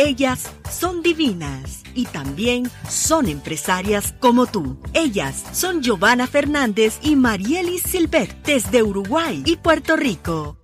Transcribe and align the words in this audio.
Ellas 0.00 0.52
son 0.70 1.02
divinas 1.02 1.82
y 1.92 2.06
también 2.06 2.70
son 2.88 3.26
empresarias 3.26 4.14
como 4.20 4.46
tú. 4.46 4.78
Ellas 4.94 5.42
son 5.50 5.82
Giovanna 5.82 6.28
Fernández 6.28 7.00
y 7.02 7.16
Marielis 7.16 7.82
Silvet 7.82 8.32
desde 8.44 8.84
Uruguay 8.84 9.42
y 9.44 9.56
Puerto 9.56 9.96
Rico. 9.96 10.56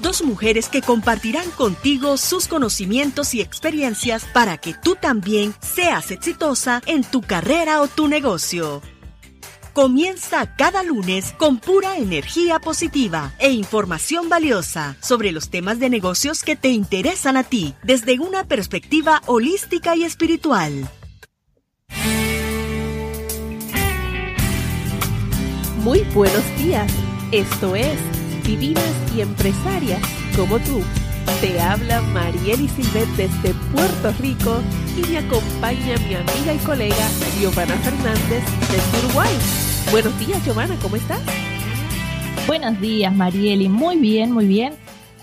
Dos 0.00 0.22
mujeres 0.22 0.70
que 0.70 0.80
compartirán 0.80 1.50
contigo 1.50 2.16
sus 2.16 2.48
conocimientos 2.48 3.34
y 3.34 3.42
experiencias 3.42 4.24
para 4.32 4.56
que 4.56 4.72
tú 4.72 4.96
también 4.98 5.54
seas 5.60 6.10
exitosa 6.10 6.80
en 6.86 7.04
tu 7.04 7.20
carrera 7.20 7.82
o 7.82 7.86
tu 7.86 8.08
negocio. 8.08 8.80
Comienza 9.76 10.56
cada 10.56 10.82
lunes 10.82 11.34
con 11.36 11.58
pura 11.58 11.98
energía 11.98 12.58
positiva 12.58 13.34
e 13.38 13.50
información 13.50 14.30
valiosa 14.30 14.96
sobre 15.02 15.32
los 15.32 15.50
temas 15.50 15.78
de 15.78 15.90
negocios 15.90 16.44
que 16.44 16.56
te 16.56 16.70
interesan 16.70 17.36
a 17.36 17.44
ti 17.44 17.74
desde 17.82 18.18
una 18.18 18.44
perspectiva 18.44 19.20
holística 19.26 19.94
y 19.94 20.04
espiritual. 20.04 20.88
Muy 25.84 26.00
buenos 26.14 26.42
días. 26.56 26.90
Esto 27.30 27.76
es 27.76 27.98
Divinas 28.44 28.94
y 29.14 29.20
Empresarias 29.20 30.00
como 30.34 30.58
tú. 30.60 30.80
Te 31.42 31.60
habla 31.60 32.00
Marieli 32.00 32.66
Silvet 32.66 33.08
desde 33.18 33.52
Puerto 33.74 34.10
Rico 34.22 34.58
y 34.96 35.06
me 35.06 35.18
acompaña 35.18 35.98
mi 35.98 36.14
amiga 36.14 36.54
y 36.54 36.58
colega 36.64 37.10
Giovanna 37.38 37.76
Fernández 37.76 38.42
desde 38.70 39.06
Uruguay. 39.06 39.65
Buenos 39.90 40.18
días, 40.18 40.44
Giovanna, 40.44 40.76
¿cómo 40.82 40.96
estás? 40.96 41.20
Buenos 42.46 42.80
días, 42.80 43.14
Marieli. 43.14 43.68
Muy 43.68 43.96
bien, 43.96 44.32
muy 44.32 44.46
bien. 44.46 44.74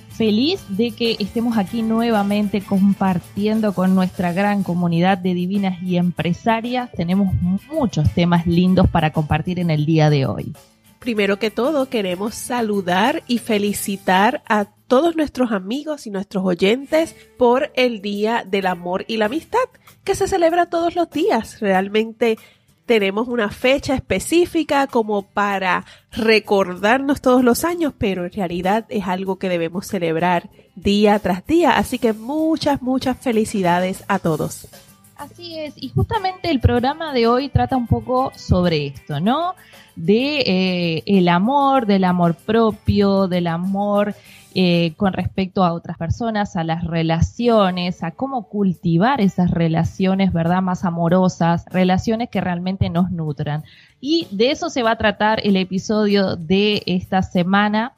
Feliz 0.10 0.64
de 0.70 0.92
que 0.92 1.18
estemos 1.20 1.58
aquí 1.58 1.82
nuevamente 1.82 2.62
compartiendo 2.62 3.74
con 3.74 3.94
nuestra 3.94 4.32
gran 4.32 4.64
comunidad 4.64 5.18
de 5.18 5.34
divinas 5.34 5.82
y 5.84 5.98
empresarias. 5.98 6.90
Tenemos 6.92 7.34
muchos 7.72 8.10
temas 8.14 8.48
lindos 8.48 8.88
para 8.90 9.12
compartir 9.12 9.60
en 9.60 9.70
el 9.70 9.86
día 9.86 10.10
de 10.10 10.26
hoy. 10.26 10.54
Primero 11.00 11.38
que 11.40 11.52
todo, 11.52 11.90
queremos 11.90 12.34
saludar 12.34 13.24
y 13.28 13.40
felicitar 13.40 14.42
a 14.48 14.66
todos 14.88 15.18
nuestros 15.18 15.52
amigos 15.52 16.08
y 16.08 16.10
nuestros 16.10 16.46
oyentes 16.46 17.16
por 17.38 17.72
el 17.76 18.02
Día 18.02 18.46
del 18.48 18.68
Amor 18.68 19.04
y 19.10 19.18
la 19.18 19.26
Amistad, 19.26 19.60
que 20.06 20.16
se 20.16 20.28
celebra 20.28 20.68
todos 20.68 20.96
los 20.96 21.10
días. 21.10 21.60
Realmente 21.60 22.38
tenemos 22.86 23.28
una 23.28 23.50
fecha 23.50 23.96
específica 23.96 24.88
como 24.88 25.22
para 25.24 25.86
recordarnos 26.12 27.22
todos 27.22 27.44
los 27.44 27.64
años, 27.64 27.94
pero 27.98 28.26
en 28.26 28.32
realidad 28.32 28.86
es 28.90 29.08
algo 29.08 29.38
que 29.38 29.50
debemos 29.50 29.88
celebrar 29.88 30.50
día 30.76 31.20
tras 31.20 31.46
día. 31.46 31.78
Así 31.78 32.00
que 32.00 32.14
muchas, 32.14 32.82
muchas 32.82 33.18
felicidades 33.18 34.04
a 34.08 34.20
todos. 34.20 34.68
Así 35.16 35.60
es, 35.60 35.76
y 35.78 35.90
justamente 35.90 36.50
el 36.50 36.60
programa 36.60 37.14
de 37.14 37.28
hoy 37.28 37.48
trata 37.50 37.78
un 37.78 37.88
poco 37.88 38.32
sobre 38.36 38.88
esto, 38.88 39.20
¿no? 39.20 39.54
De 39.96 40.42
eh, 40.42 41.04
el 41.06 41.30
amor, 41.30 41.86
del 41.86 42.04
amor 42.04 42.36
propio, 42.36 43.28
del 43.28 43.48
amor 43.48 44.16
eh, 44.56 44.94
con 44.98 45.14
respecto 45.14 45.64
a 45.64 45.74
otras 45.74 45.98
personas, 45.98 46.56
a 46.56 46.64
las 46.64 46.84
relaciones, 46.84 48.04
a 48.04 48.12
cómo 48.12 48.50
cultivar 48.50 49.20
esas 49.22 49.50
relaciones, 49.52 50.32
¿verdad? 50.32 50.62
Más 50.62 50.86
amorosas, 50.86 51.66
relaciones 51.72 52.30
que 52.30 52.42
realmente 52.42 52.90
nos 52.90 53.12
nutran. 53.12 53.64
Y 54.00 54.28
de 54.32 54.52
eso 54.52 54.70
se 54.70 54.84
va 54.84 54.92
a 54.92 54.98
tratar 54.98 55.40
el 55.44 55.56
episodio 55.56 56.36
de 56.36 56.84
esta 56.86 57.24
semana 57.24 57.94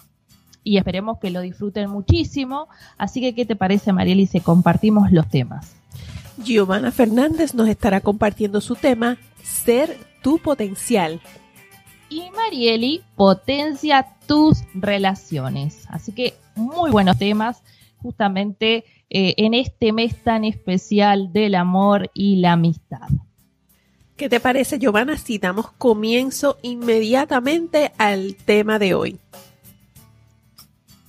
y 0.64 0.78
esperemos 0.78 1.20
que 1.20 1.30
lo 1.30 1.42
disfruten 1.42 1.90
muchísimo. 1.90 2.68
Así 2.98 3.22
que, 3.22 3.36
¿qué 3.36 3.46
te 3.46 3.56
parece, 3.56 3.94
Marieli, 3.94 4.26
si 4.26 4.40
compartimos 4.40 5.12
los 5.12 5.28
temas? 5.28 5.76
Giovanna 6.44 6.92
Fernández 6.92 7.54
nos 7.54 7.68
estará 7.68 8.02
compartiendo 8.02 8.62
su 8.62 8.76
tema, 8.76 9.18
Ser 9.44 9.96
tu 10.24 10.40
potencial 10.40 11.22
y 12.10 12.30
Marieli 12.32 13.04
potencia 13.16 14.08
tus 14.28 14.64
relaciones. 14.74 15.86
Así 15.90 16.12
que 16.12 16.36
muy 16.56 16.92
buenos 16.92 17.18
temas 17.18 17.62
justamente 17.98 18.86
eh, 19.10 19.34
en 19.38 19.54
este 19.54 19.92
mes 19.92 20.16
tan 20.24 20.44
especial 20.46 21.32
del 21.34 21.56
amor 21.56 22.12
y 22.14 22.38
la 22.38 22.54
amistad. 22.54 23.08
¿Qué 24.16 24.30
te 24.30 24.40
parece, 24.40 24.80
Giovanna, 24.80 25.18
si 25.18 25.40
damos 25.40 25.72
comienzo 25.74 26.58
inmediatamente 26.62 27.92
al 27.98 28.36
tema 28.36 28.80
de 28.80 28.94
hoy? 28.94 29.20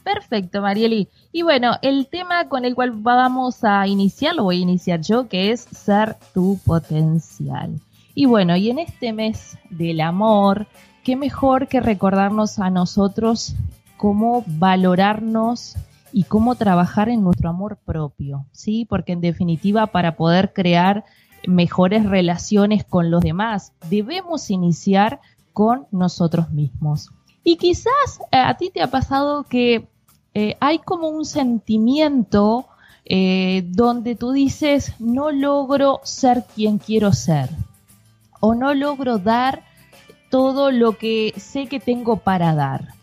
Perfecto, 0.03 0.61
Marieli. 0.61 1.09
Y 1.33 1.43
bueno, 1.43 1.77
el 1.83 2.09
tema 2.09 2.49
con 2.49 2.65
el 2.65 2.75
cual 2.75 2.93
vamos 2.93 3.63
a 3.63 3.87
iniciar, 3.87 4.35
lo 4.35 4.45
voy 4.45 4.59
a 4.59 4.63
iniciar 4.63 5.01
yo, 5.01 5.29
que 5.29 5.53
es 5.53 5.61
ser 5.61 6.17
tu 6.33 6.59
potencial. 6.65 7.81
Y 8.19 8.25
bueno, 8.25 8.57
y 8.57 8.71
en 8.71 8.79
este 8.79 9.13
mes 9.13 9.59
del 9.69 10.01
amor, 10.01 10.67
qué 11.05 11.17
mejor 11.17 11.69
que 11.69 11.81
recordarnos 11.81 12.59
a 12.59 12.71
nosotros 12.71 13.55
cómo 13.99 14.43
valorarnos 14.47 15.77
y 16.15 16.25
cómo 16.25 16.55
trabajar 16.55 17.11
en 17.11 17.23
nuestro 17.23 17.51
amor 17.51 17.77
propio, 17.77 18.47
¿sí? 18.53 18.87
Porque 18.89 19.13
en 19.13 19.21
definitiva 19.21 19.89
para 19.89 20.17
poder 20.17 20.55
crear 20.55 21.05
mejores 21.47 22.07
relaciones 22.07 22.85
con 22.85 23.11
los 23.11 23.21
demás, 23.21 23.75
debemos 23.91 24.51
iniciar 24.51 25.21
con 25.53 25.87
nosotros 25.91 26.51
mismos. 26.51 27.11
Y 27.45 27.57
quizás 27.59 28.21
eh, 28.33 28.39
a 28.39 28.57
ti 28.57 28.71
te 28.71 28.81
ha 28.81 28.91
pasado 28.91 29.45
que 29.45 29.89
eh, 30.33 30.57
hay 30.61 30.79
como 30.79 31.11
un 31.11 31.27
sentimiento 31.27 32.65
eh, 33.05 33.63
donde 33.69 34.15
tú 34.15 34.33
dices, 34.33 34.95
no 35.01 35.31
logro 35.31 36.01
ser 36.03 36.45
quien 36.55 36.79
quiero 36.79 37.13
ser, 37.13 37.51
o 38.41 38.55
no 38.55 38.75
logro 38.75 39.19
dar 39.19 39.65
todo 40.31 40.71
lo 40.71 40.99
que 40.99 41.33
sé 41.37 41.67
que 41.67 41.81
tengo 41.81 42.19
para 42.19 42.55
dar. 42.55 42.95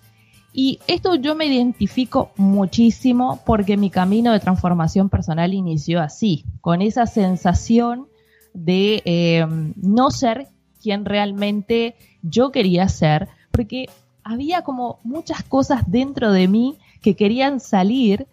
Y 0.54 0.80
esto 0.88 1.16
yo 1.16 1.34
me 1.34 1.48
identifico 1.48 2.32
muchísimo 2.38 3.42
porque 3.44 3.76
mi 3.76 3.90
camino 3.90 4.32
de 4.32 4.40
transformación 4.40 5.10
personal 5.10 5.54
inició 5.54 6.00
así, 6.00 6.46
con 6.62 6.84
esa 6.84 7.08
sensación 7.08 8.08
de 8.54 9.02
eh, 9.06 9.46
no 9.76 10.12
ser 10.12 10.48
quien 10.80 11.06
realmente 11.06 11.96
yo 12.22 12.52
quería 12.52 12.88
ser, 12.88 13.30
porque 13.50 13.90
había 14.24 14.62
como 14.62 15.00
muchas 15.04 15.44
cosas 15.44 15.90
dentro 15.90 16.32
de 16.32 16.48
mí 16.48 16.78
que 17.02 17.16
querían 17.16 17.60
salir, 17.60 18.28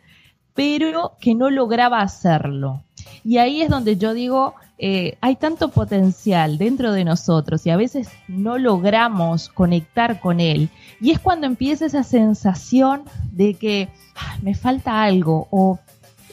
pero 0.52 1.12
que 1.20 1.34
no 1.34 1.48
lograba 1.48 2.02
hacerlo. 2.02 2.82
Y 3.24 3.38
ahí 3.38 3.62
es 3.62 3.68
donde 3.68 3.96
yo 3.96 4.14
digo, 4.14 4.54
eh, 4.78 5.18
hay 5.20 5.36
tanto 5.36 5.68
potencial 5.68 6.56
dentro 6.56 6.92
de 6.92 7.04
nosotros 7.04 7.66
y 7.66 7.70
a 7.70 7.76
veces 7.76 8.08
no 8.28 8.56
logramos 8.56 9.48
conectar 9.48 10.20
con 10.20 10.40
él. 10.40 10.70
Y 11.00 11.10
es 11.10 11.18
cuando 11.18 11.46
empieza 11.46 11.86
esa 11.86 12.02
sensación 12.02 13.02
de 13.32 13.54
que 13.54 13.88
ah, 14.16 14.38
me 14.42 14.54
falta 14.54 15.02
algo 15.02 15.48
o 15.50 15.78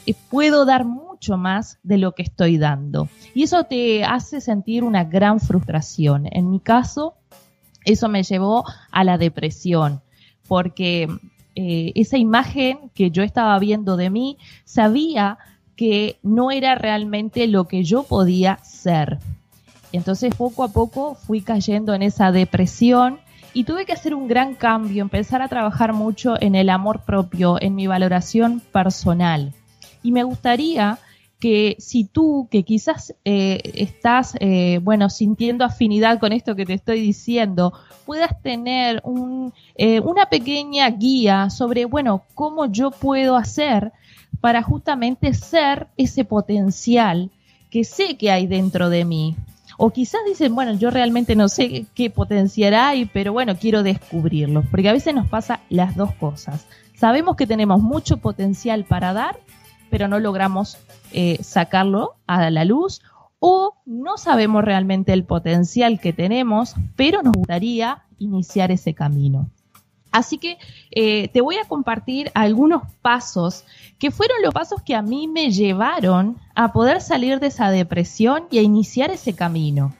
eh, 0.06 0.14
puedo 0.30 0.64
dar 0.64 0.86
mucho 0.86 1.36
más 1.36 1.78
de 1.82 1.98
lo 1.98 2.12
que 2.12 2.22
estoy 2.22 2.56
dando. 2.56 3.08
Y 3.34 3.42
eso 3.42 3.64
te 3.64 4.04
hace 4.04 4.40
sentir 4.40 4.82
una 4.82 5.04
gran 5.04 5.40
frustración. 5.40 6.26
En 6.30 6.50
mi 6.50 6.60
caso, 6.60 7.16
eso 7.84 8.08
me 8.08 8.22
llevó 8.22 8.64
a 8.90 9.04
la 9.04 9.18
depresión, 9.18 10.00
porque 10.46 11.08
eh, 11.54 11.92
esa 11.96 12.16
imagen 12.16 12.90
que 12.94 13.10
yo 13.10 13.22
estaba 13.22 13.58
viendo 13.58 13.96
de 13.96 14.10
mí, 14.10 14.38
sabía 14.64 15.38
que 15.78 16.18
no 16.24 16.50
era 16.50 16.74
realmente 16.74 17.46
lo 17.46 17.68
que 17.68 17.84
yo 17.84 18.02
podía 18.02 18.58
ser. 18.64 19.20
Entonces 19.92 20.34
poco 20.34 20.64
a 20.64 20.72
poco 20.72 21.14
fui 21.14 21.40
cayendo 21.40 21.94
en 21.94 22.02
esa 22.02 22.32
depresión 22.32 23.20
y 23.54 23.62
tuve 23.62 23.86
que 23.86 23.92
hacer 23.92 24.12
un 24.12 24.26
gran 24.26 24.56
cambio, 24.56 25.02
empezar 25.02 25.40
a 25.40 25.46
trabajar 25.46 25.92
mucho 25.92 26.34
en 26.40 26.56
el 26.56 26.68
amor 26.68 27.04
propio, 27.04 27.58
en 27.62 27.76
mi 27.76 27.86
valoración 27.86 28.60
personal. 28.72 29.54
Y 30.02 30.10
me 30.10 30.24
gustaría 30.24 30.98
que 31.38 31.76
si 31.78 32.04
tú, 32.04 32.48
que 32.50 32.64
quizás 32.64 33.14
eh, 33.24 33.60
estás, 33.74 34.34
eh, 34.40 34.80
bueno, 34.82 35.08
sintiendo 35.08 35.64
afinidad 35.64 36.18
con 36.18 36.32
esto 36.32 36.56
que 36.56 36.66
te 36.66 36.74
estoy 36.74 37.00
diciendo, 37.00 37.72
puedas 38.04 38.42
tener 38.42 39.00
un, 39.04 39.54
eh, 39.76 40.00
una 40.00 40.26
pequeña 40.26 40.90
guía 40.90 41.50
sobre, 41.50 41.84
bueno, 41.84 42.24
cómo 42.34 42.66
yo 42.66 42.90
puedo 42.90 43.36
hacer 43.36 43.92
para 44.40 44.62
justamente 44.62 45.34
ser 45.34 45.88
ese 45.96 46.24
potencial 46.24 47.30
que 47.70 47.84
sé 47.84 48.16
que 48.16 48.30
hay 48.30 48.46
dentro 48.46 48.90
de 48.90 49.04
mí. 49.04 49.36
O 49.76 49.90
quizás 49.90 50.20
dicen, 50.26 50.54
bueno, 50.54 50.72
yo 50.74 50.90
realmente 50.90 51.36
no 51.36 51.48
sé 51.48 51.86
qué 51.94 52.10
potencial 52.10 52.74
hay, 52.74 53.04
pero 53.06 53.32
bueno, 53.32 53.56
quiero 53.56 53.82
descubrirlo. 53.82 54.64
Porque 54.70 54.88
a 54.88 54.92
veces 54.92 55.14
nos 55.14 55.28
pasa 55.28 55.60
las 55.68 55.94
dos 55.94 56.12
cosas. 56.14 56.66
Sabemos 56.96 57.36
que 57.36 57.46
tenemos 57.46 57.80
mucho 57.80 58.16
potencial 58.16 58.84
para 58.84 59.12
dar, 59.12 59.38
pero 59.88 60.08
no 60.08 60.18
logramos 60.18 60.78
eh, 61.12 61.38
sacarlo 61.42 62.16
a 62.26 62.50
la 62.50 62.64
luz. 62.64 63.02
O 63.38 63.74
no 63.86 64.18
sabemos 64.18 64.64
realmente 64.64 65.12
el 65.12 65.22
potencial 65.22 66.00
que 66.00 66.12
tenemos, 66.12 66.74
pero 66.96 67.22
nos 67.22 67.34
gustaría 67.34 68.02
iniciar 68.18 68.72
ese 68.72 68.94
camino. 68.94 69.48
Así 70.18 70.36
que 70.36 70.58
eh, 70.90 71.28
te 71.28 71.40
voy 71.40 71.58
a 71.58 71.68
compartir 71.68 72.32
algunos 72.34 72.82
pasos 73.02 73.64
que 74.00 74.10
fueron 74.10 74.38
los 74.42 74.52
pasos 74.52 74.82
que 74.82 74.96
a 74.96 75.00
mí 75.00 75.28
me 75.28 75.52
llevaron 75.52 76.38
a 76.56 76.72
poder 76.72 77.00
salir 77.00 77.38
de 77.38 77.46
esa 77.46 77.70
depresión 77.70 78.48
y 78.50 78.58
a 78.58 78.62
iniciar 78.62 79.12
ese 79.12 79.36
camino. 79.36 79.94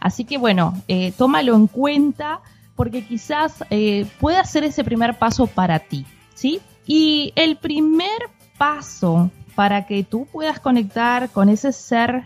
Así 0.00 0.24
que 0.24 0.38
bueno, 0.38 0.72
eh, 0.88 1.12
tómalo 1.12 1.54
en 1.54 1.66
cuenta 1.66 2.40
porque 2.74 3.04
quizás 3.04 3.62
eh, 3.68 4.06
pueda 4.18 4.42
ser 4.44 4.64
ese 4.64 4.82
primer 4.82 5.18
paso 5.18 5.46
para 5.46 5.78
ti, 5.78 6.06
¿sí? 6.32 6.62
Y 6.86 7.34
el 7.36 7.58
primer 7.58 8.30
paso 8.56 9.30
para 9.54 9.84
que 9.84 10.04
tú 10.04 10.26
puedas 10.32 10.58
conectar 10.58 11.28
con 11.28 11.50
ese 11.50 11.72
ser, 11.72 12.24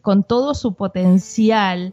con 0.00 0.22
todo 0.22 0.54
su 0.54 0.74
potencial 0.74 1.92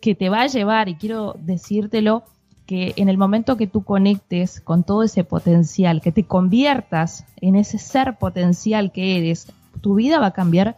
que 0.00 0.14
te 0.14 0.28
va 0.28 0.42
a 0.42 0.46
llevar, 0.46 0.88
y 0.88 0.94
quiero 0.94 1.34
decírtelo, 1.40 2.22
que 2.68 2.92
en 2.96 3.08
el 3.08 3.16
momento 3.16 3.56
que 3.56 3.66
tú 3.66 3.82
conectes 3.82 4.60
con 4.60 4.84
todo 4.84 5.02
ese 5.02 5.24
potencial, 5.24 6.02
que 6.02 6.12
te 6.12 6.24
conviertas 6.24 7.24
en 7.40 7.56
ese 7.56 7.78
ser 7.78 8.18
potencial 8.18 8.92
que 8.92 9.16
eres, 9.16 9.50
tu 9.80 9.94
vida 9.94 10.20
va 10.20 10.26
a 10.26 10.32
cambiar 10.32 10.76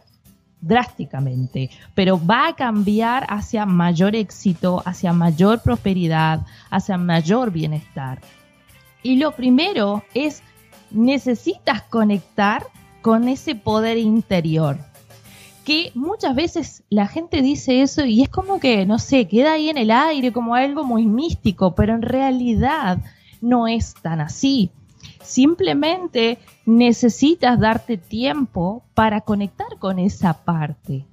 drásticamente, 0.61 1.69
pero 1.93 2.17
va 2.25 2.47
a 2.47 2.55
cambiar 2.55 3.25
hacia 3.27 3.65
mayor 3.65 4.15
éxito, 4.15 4.81
hacia 4.85 5.11
mayor 5.11 5.59
prosperidad, 5.59 6.45
hacia 6.69 6.97
mayor 6.97 7.51
bienestar. 7.51 8.21
Y 9.03 9.17
lo 9.17 9.33
primero 9.33 10.01
es, 10.13 10.43
necesitas 10.91 11.81
conectar 11.81 12.67
con 13.01 13.27
ese 13.27 13.53
poder 13.53 13.97
interior 13.97 14.77
que 15.63 15.91
muchas 15.93 16.35
veces 16.35 16.83
la 16.89 17.07
gente 17.07 17.41
dice 17.41 17.81
eso 17.81 18.05
y 18.05 18.23
es 18.23 18.29
como 18.29 18.59
que, 18.59 18.85
no 18.85 18.99
sé, 18.99 19.27
queda 19.27 19.53
ahí 19.53 19.69
en 19.69 19.77
el 19.77 19.91
aire 19.91 20.31
como 20.31 20.55
algo 20.55 20.83
muy 20.83 21.05
místico, 21.05 21.75
pero 21.75 21.93
en 21.93 22.01
realidad 22.01 22.99
no 23.41 23.67
es 23.67 23.93
tan 24.01 24.21
así. 24.21 24.71
Simplemente 25.23 26.39
necesitas 26.65 27.59
darte 27.59 27.97
tiempo 27.97 28.83
para 28.93 29.21
conectar 29.21 29.77
con 29.79 29.99
esa 29.99 30.33
parte. 30.33 31.05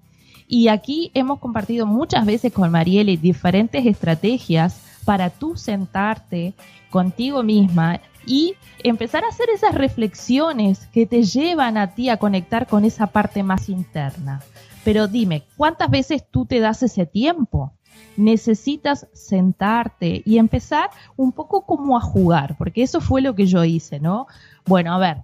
Y 0.46 0.68
aquí 0.68 1.10
hemos 1.12 1.40
compartido 1.40 1.86
muchas 1.86 2.24
veces 2.24 2.52
con 2.52 2.70
Marielle 2.70 3.18
diferentes 3.18 3.84
estrategias 3.84 4.80
para 5.04 5.28
tú 5.30 5.56
sentarte 5.56 6.54
contigo 6.90 7.42
misma 7.42 8.00
y 8.26 8.54
empezar 8.82 9.24
a 9.24 9.28
hacer 9.28 9.48
esas 9.50 9.74
reflexiones 9.74 10.86
que 10.92 11.06
te 11.06 11.22
llevan 11.22 11.76
a 11.76 11.94
ti 11.94 12.08
a 12.08 12.18
conectar 12.18 12.66
con 12.66 12.84
esa 12.84 13.08
parte 13.08 13.42
más 13.42 13.68
interna. 13.68 14.40
Pero 14.84 15.08
dime, 15.08 15.44
¿cuántas 15.56 15.90
veces 15.90 16.24
tú 16.30 16.46
te 16.46 16.60
das 16.60 16.82
ese 16.82 17.06
tiempo? 17.06 17.72
Necesitas 18.16 19.06
sentarte 19.12 20.22
y 20.24 20.38
empezar 20.38 20.90
un 21.16 21.32
poco 21.32 21.62
como 21.66 21.96
a 21.96 22.00
jugar, 22.00 22.56
porque 22.56 22.82
eso 22.82 23.00
fue 23.00 23.20
lo 23.20 23.34
que 23.34 23.46
yo 23.46 23.64
hice, 23.64 24.00
¿no? 24.00 24.26
Bueno, 24.66 24.94
a 24.94 24.98
ver, 24.98 25.22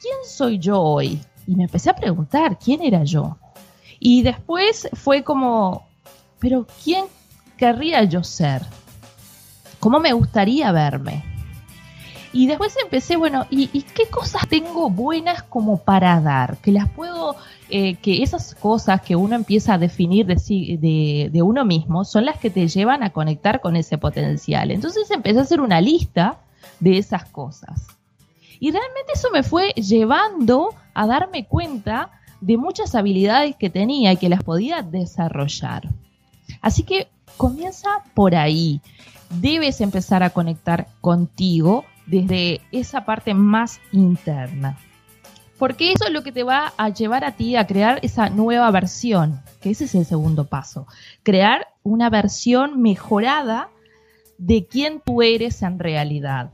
¿quién 0.00 0.16
soy 0.26 0.58
yo 0.58 0.80
hoy? 0.80 1.20
Y 1.46 1.54
me 1.54 1.64
empecé 1.64 1.90
a 1.90 1.96
preguntar, 1.96 2.58
¿quién 2.58 2.82
era 2.82 3.04
yo? 3.04 3.36
Y 3.98 4.22
después 4.22 4.88
fue 4.92 5.22
como, 5.22 5.86
pero 6.38 6.66
¿quién 6.84 7.06
querría 7.56 8.04
yo 8.04 8.22
ser? 8.22 8.62
¿Cómo 9.80 10.00
me 10.00 10.12
gustaría 10.12 10.72
verme? 10.72 11.35
Y 12.36 12.46
después 12.48 12.76
empecé, 12.84 13.16
bueno, 13.16 13.46
¿y, 13.48 13.80
qué 13.80 14.08
cosas 14.10 14.46
tengo 14.46 14.90
buenas 14.90 15.42
como 15.42 15.78
para 15.78 16.20
dar? 16.20 16.58
Que 16.58 16.70
las 16.70 16.86
puedo, 16.86 17.34
eh, 17.70 17.94
que 17.94 18.22
esas 18.22 18.54
cosas 18.54 19.00
que 19.00 19.16
uno 19.16 19.36
empieza 19.36 19.72
a 19.72 19.78
definir 19.78 20.26
de, 20.26 21.30
de, 21.32 21.42
uno 21.42 21.64
mismo 21.64 22.04
son 22.04 22.26
las 22.26 22.38
que 22.38 22.50
te 22.50 22.68
llevan 22.68 23.02
a 23.02 23.08
conectar 23.08 23.62
con 23.62 23.74
ese 23.74 23.96
potencial. 23.96 24.70
Entonces 24.70 25.10
empecé 25.10 25.38
a 25.38 25.42
hacer 25.42 25.62
una 25.62 25.80
lista 25.80 26.36
de 26.78 26.98
esas 26.98 27.24
cosas. 27.24 27.86
Y 28.60 28.70
realmente 28.70 29.12
eso 29.14 29.30
me 29.32 29.42
fue 29.42 29.70
llevando 29.70 30.74
a 30.92 31.06
darme 31.06 31.46
cuenta 31.46 32.10
de 32.42 32.58
muchas 32.58 32.94
habilidades 32.94 33.56
que 33.56 33.70
tenía 33.70 34.12
y 34.12 34.18
que 34.18 34.28
las 34.28 34.42
podía 34.42 34.82
desarrollar. 34.82 35.88
Así 36.60 36.82
que 36.82 37.08
comienza 37.38 37.88
por 38.12 38.34
ahí. 38.34 38.82
Debes 39.30 39.80
empezar 39.80 40.22
a 40.22 40.28
conectar 40.28 40.86
contigo 41.00 41.86
desde 42.06 42.60
esa 42.72 43.04
parte 43.04 43.34
más 43.34 43.80
interna. 43.92 44.78
Porque 45.58 45.92
eso 45.92 46.06
es 46.06 46.12
lo 46.12 46.22
que 46.22 46.32
te 46.32 46.42
va 46.42 46.74
a 46.76 46.90
llevar 46.90 47.24
a 47.24 47.32
ti 47.32 47.56
a 47.56 47.66
crear 47.66 47.98
esa 48.02 48.28
nueva 48.28 48.70
versión, 48.70 49.40
que 49.60 49.70
ese 49.70 49.84
es 49.84 49.94
el 49.94 50.04
segundo 50.04 50.44
paso. 50.44 50.86
Crear 51.22 51.68
una 51.82 52.10
versión 52.10 52.82
mejorada 52.82 53.70
de 54.38 54.66
quién 54.66 55.00
tú 55.04 55.22
eres 55.22 55.62
en 55.62 55.78
realidad. 55.78 56.50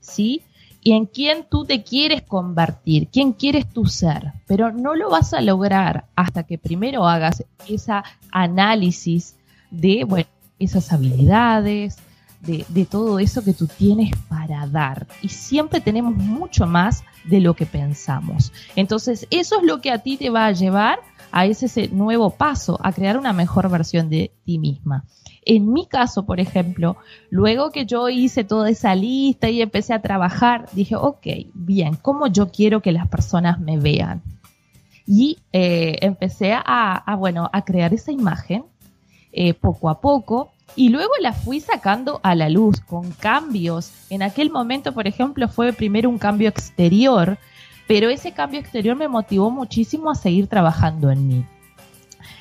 ¿Sí? 0.00 0.42
Y 0.84 0.92
en 0.92 1.06
quién 1.06 1.46
tú 1.48 1.64
te 1.64 1.84
quieres 1.84 2.22
convertir, 2.22 3.06
quién 3.06 3.32
quieres 3.32 3.68
tú 3.68 3.86
ser. 3.86 4.32
Pero 4.48 4.72
no 4.72 4.96
lo 4.96 5.10
vas 5.10 5.32
a 5.32 5.40
lograr 5.40 6.06
hasta 6.16 6.42
que 6.42 6.58
primero 6.58 7.06
hagas 7.06 7.44
esa 7.68 8.02
análisis 8.32 9.36
de, 9.70 10.26
esas 10.58 10.92
habilidades, 10.92 11.98
de, 12.42 12.86
todo 12.86 13.18
eso 13.18 13.44
que 13.44 13.54
tú 13.54 13.66
tienes 13.66 14.10
para 14.28 14.66
dar. 14.66 15.06
Y 15.22 15.28
siempre 15.28 15.80
tenemos 15.80 16.14
mucho 16.16 16.66
más 16.66 17.04
de 17.24 17.40
lo 17.40 17.54
que 17.54 17.66
pensamos. 17.66 18.52
Entonces, 18.74 19.26
eso 19.30 19.58
es 19.58 19.62
lo 19.64 19.80
que 19.80 19.92
a 19.92 19.98
ti 19.98 20.16
te 20.16 20.30
va 20.30 20.46
a 20.46 20.52
llevar 20.52 20.98
a 21.30 21.46
ese, 21.46 21.88
nuevo 21.88 22.30
paso, 22.30 22.78
a 22.82 22.92
crear 22.92 23.16
una 23.16 23.32
mejor 23.32 23.70
versión 23.70 24.10
de 24.10 24.32
ti 24.44 24.58
misma. 24.58 25.04
En 25.44 25.72
mi 25.72 25.86
caso, 25.86 26.26
por 26.26 26.40
ejemplo, 26.40 26.96
luego 27.30 27.70
que 27.70 27.86
yo 27.86 28.08
hice 28.08 28.44
toda 28.44 28.70
esa 28.70 28.94
lista 28.94 29.48
y 29.48 29.62
empecé 29.62 29.94
a 29.94 30.02
trabajar, 30.02 30.68
dije, 30.72 30.96
ok, 30.96 31.26
bien, 31.54 31.96
¿cómo 31.96 32.26
yo 32.26 32.50
quiero 32.50 32.82
que 32.82 32.92
las 32.92 33.08
personas 33.08 33.58
me 33.60 33.78
vean? 33.78 34.22
Y 35.06 35.38
eh, 35.52 35.96
empecé 36.00 36.54
a, 36.54 37.16
bueno, 37.18 37.50
a 37.52 37.64
crear 37.64 37.92
esa 37.94 38.12
imagen 38.12 38.64
eh, 39.32 39.54
poco 39.54 39.88
a 39.88 40.00
poco 40.00 40.52
y 40.74 40.88
luego 40.88 41.12
la 41.20 41.32
fui 41.32 41.60
sacando 41.60 42.20
a 42.22 42.34
la 42.34 42.48
luz 42.48 42.80
con 42.80 43.10
cambios. 43.12 43.92
En 44.10 44.22
aquel 44.22 44.50
momento, 44.50 44.92
por 44.92 45.06
ejemplo, 45.06 45.48
fue 45.48 45.72
primero 45.72 46.08
un 46.08 46.18
cambio 46.18 46.48
exterior, 46.48 47.38
pero 47.86 48.08
ese 48.08 48.32
cambio 48.32 48.60
exterior 48.60 48.96
me 48.96 49.08
motivó 49.08 49.50
muchísimo 49.50 50.10
a 50.10 50.14
seguir 50.14 50.46
trabajando 50.46 51.10
en 51.10 51.26
mí. 51.26 51.44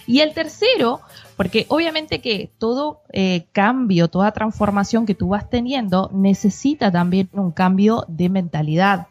Y 0.08 0.20
el 0.20 0.34
tercero, 0.34 1.02
porque 1.38 1.66
obviamente 1.70 2.22
que 2.22 2.52
todo 2.58 3.02
eh, 3.12 3.46
cambio, 3.52 4.08
toda 4.08 4.32
transformación 4.32 5.06
que 5.06 5.16
tú 5.16 5.30
vas 5.30 5.50
teniendo 5.50 6.10
necesita 6.14 6.92
también 6.92 7.30
un 7.34 7.52
cambio 7.52 8.06
de 8.08 8.30
mentalidad. 8.30 9.08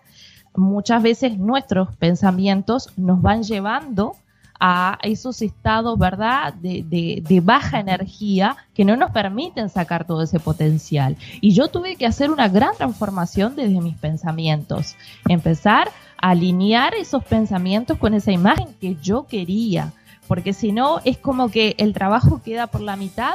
Muchas 0.54 1.02
veces 1.02 1.38
nuestros 1.38 1.94
pensamientos 1.96 2.90
nos 2.96 3.22
van 3.22 3.42
llevando 3.42 4.16
a 4.60 4.98
esos 5.02 5.40
estados, 5.40 5.98
¿verdad?, 5.98 6.52
de, 6.52 7.40
baja 7.42 7.80
energía 7.80 8.56
que 8.74 8.84
no 8.84 8.94
nos 8.94 9.10
permiten 9.10 9.70
sacar 9.70 10.06
todo 10.06 10.22
ese 10.22 10.38
potencial. 10.38 11.16
Y 11.40 11.52
yo 11.52 11.68
tuve 11.68 11.96
que 11.96 12.06
hacer 12.06 12.30
una 12.30 12.48
gran 12.48 12.76
transformación 12.76 13.56
desde 13.56 13.80
mis 13.80 13.96
pensamientos. 13.96 14.96
Empezar 15.28 15.88
a 16.20 16.30
alinear 16.30 16.94
esos 16.94 17.24
pensamientos 17.24 17.96
con 17.96 18.12
esa 18.12 18.32
imagen 18.32 18.68
que 18.78 18.96
yo 18.96 19.26
quería. 19.26 19.92
Porque 20.28 20.52
si 20.52 20.70
no, 20.70 21.00
es 21.04 21.16
como 21.16 21.50
que 21.50 21.74
el 21.78 21.94
trabajo 21.94 22.42
queda 22.42 22.66
por 22.66 22.82
la 22.82 22.96
mitad 22.96 23.34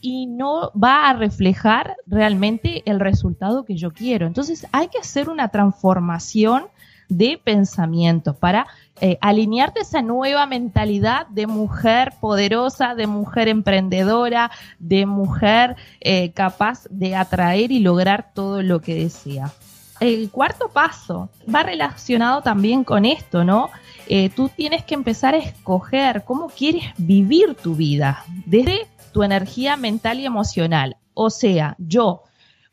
y 0.00 0.26
no 0.26 0.70
va 0.72 1.08
a 1.08 1.14
reflejar 1.14 1.96
realmente 2.06 2.82
el 2.84 3.00
resultado 3.00 3.64
que 3.64 3.76
yo 3.76 3.92
quiero. 3.92 4.26
Entonces 4.26 4.66
hay 4.72 4.88
que 4.88 4.98
hacer 4.98 5.30
una 5.30 5.48
transformación 5.48 6.64
de 7.08 7.40
pensamiento 7.42 8.34
para 8.34 8.66
eh, 9.00 9.18
alinearte 9.20 9.80
esa 9.80 10.02
nueva 10.02 10.46
mentalidad 10.46 11.26
de 11.26 11.46
mujer 11.46 12.12
poderosa, 12.20 12.94
de 12.94 13.06
mujer 13.06 13.48
emprendedora, 13.48 14.50
de 14.78 15.06
mujer 15.06 15.76
eh, 16.00 16.32
capaz 16.32 16.86
de 16.90 17.16
atraer 17.16 17.72
y 17.72 17.80
lograr 17.80 18.32
todo 18.34 18.62
lo 18.62 18.80
que 18.80 18.94
desea. 18.94 19.52
El 20.00 20.30
cuarto 20.30 20.68
paso 20.68 21.30
va 21.52 21.62
relacionado 21.62 22.42
también 22.42 22.84
con 22.84 23.04
esto, 23.04 23.44
¿no? 23.44 23.70
Eh, 24.06 24.28
tú 24.28 24.48
tienes 24.48 24.84
que 24.84 24.94
empezar 24.94 25.34
a 25.34 25.38
escoger 25.38 26.24
cómo 26.24 26.48
quieres 26.48 26.84
vivir 26.98 27.54
tu 27.54 27.74
vida 27.74 28.24
desde 28.44 28.86
tu 29.12 29.22
energía 29.22 29.76
mental 29.76 30.20
y 30.20 30.26
emocional. 30.26 30.96
O 31.14 31.30
sea, 31.30 31.76
yo 31.78 32.22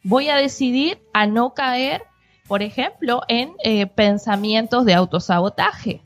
voy 0.04 0.30
a 0.30 0.36
decidir 0.36 1.00
a 1.14 1.28
no 1.28 1.54
caer 1.54 2.04
Por 2.52 2.64
ejemplo, 2.64 3.22
en 3.30 3.54
eh, 3.64 3.88
pensamientos 3.88 4.84
de 4.84 4.94
autosabotaje. 4.94 6.02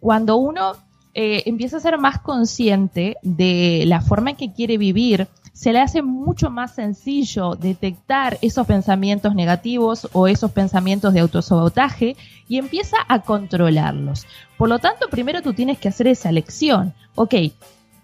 Cuando 0.00 0.34
uno 0.36 0.72
eh, 1.14 1.44
empieza 1.46 1.76
a 1.76 1.80
ser 1.80 1.98
más 1.98 2.18
consciente 2.18 3.16
de 3.22 3.84
la 3.86 4.00
forma 4.00 4.30
en 4.30 4.36
que 4.36 4.52
quiere 4.52 4.76
vivir, 4.76 5.28
se 5.52 5.72
le 5.72 5.78
hace 5.78 6.02
mucho 6.02 6.50
más 6.50 6.74
sencillo 6.74 7.54
detectar 7.54 8.38
esos 8.42 8.66
pensamientos 8.66 9.36
negativos 9.36 10.08
o 10.14 10.26
esos 10.26 10.50
pensamientos 10.50 11.14
de 11.14 11.20
autosabotaje 11.20 12.16
y 12.48 12.58
empieza 12.58 12.96
a 13.06 13.20
controlarlos. 13.22 14.26
Por 14.56 14.68
lo 14.70 14.80
tanto, 14.80 15.08
primero 15.08 15.42
tú 15.42 15.52
tienes 15.52 15.78
que 15.78 15.90
hacer 15.90 16.08
esa 16.08 16.32
lección. 16.32 16.92
Ok, 17.14 17.34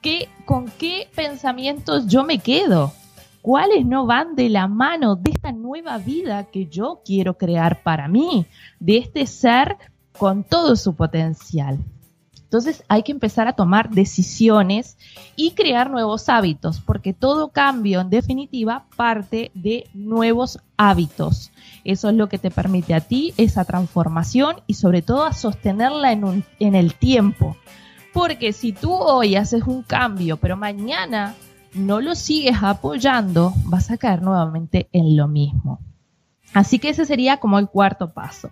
¿qué, 0.00 0.28
¿con 0.44 0.66
qué 0.78 1.08
pensamientos 1.12 2.06
yo 2.06 2.22
me 2.22 2.38
quedo? 2.38 2.92
¿Cuáles 3.44 3.84
no 3.84 4.06
van 4.06 4.36
de 4.36 4.48
la 4.48 4.68
mano 4.68 5.16
de 5.16 5.32
esta 5.32 5.52
nueva 5.52 5.98
vida 5.98 6.44
que 6.44 6.64
yo 6.64 7.02
quiero 7.04 7.36
crear 7.36 7.82
para 7.82 8.08
mí? 8.08 8.46
De 8.80 8.96
este 8.96 9.26
ser 9.26 9.76
con 10.18 10.44
todo 10.44 10.76
su 10.76 10.94
potencial. 10.94 11.78
Entonces 12.38 12.82
hay 12.88 13.02
que 13.02 13.12
empezar 13.12 13.46
a 13.46 13.52
tomar 13.52 13.90
decisiones 13.90 14.96
y 15.36 15.50
crear 15.50 15.90
nuevos 15.90 16.30
hábitos, 16.30 16.80
porque 16.80 17.12
todo 17.12 17.48
cambio, 17.48 18.00
en 18.00 18.08
definitiva, 18.08 18.86
parte 18.96 19.50
de 19.52 19.90
nuevos 19.92 20.58
hábitos. 20.78 21.50
Eso 21.84 22.08
es 22.08 22.14
lo 22.14 22.30
que 22.30 22.38
te 22.38 22.50
permite 22.50 22.94
a 22.94 23.00
ti 23.00 23.34
esa 23.36 23.66
transformación 23.66 24.62
y 24.66 24.72
sobre 24.72 25.02
todo 25.02 25.26
a 25.26 25.34
sostenerla 25.34 26.12
en, 26.12 26.46
en 26.60 26.74
el 26.74 26.94
tiempo. 26.94 27.58
Porque 28.14 28.54
si 28.54 28.72
tú 28.72 28.94
hoy 28.94 29.36
haces 29.36 29.64
un 29.64 29.82
cambio, 29.82 30.38
pero 30.38 30.56
mañana 30.56 31.34
no 31.74 32.00
lo 32.00 32.14
sigues 32.14 32.62
apoyando, 32.62 33.52
vas 33.64 33.90
a 33.90 33.96
caer 33.96 34.22
nuevamente 34.22 34.88
en 34.92 35.16
lo 35.16 35.28
mismo. 35.28 35.80
Así 36.52 36.78
que 36.78 36.90
ese 36.90 37.04
sería 37.04 37.38
como 37.38 37.58
el 37.58 37.68
cuarto 37.68 38.12
paso. 38.12 38.50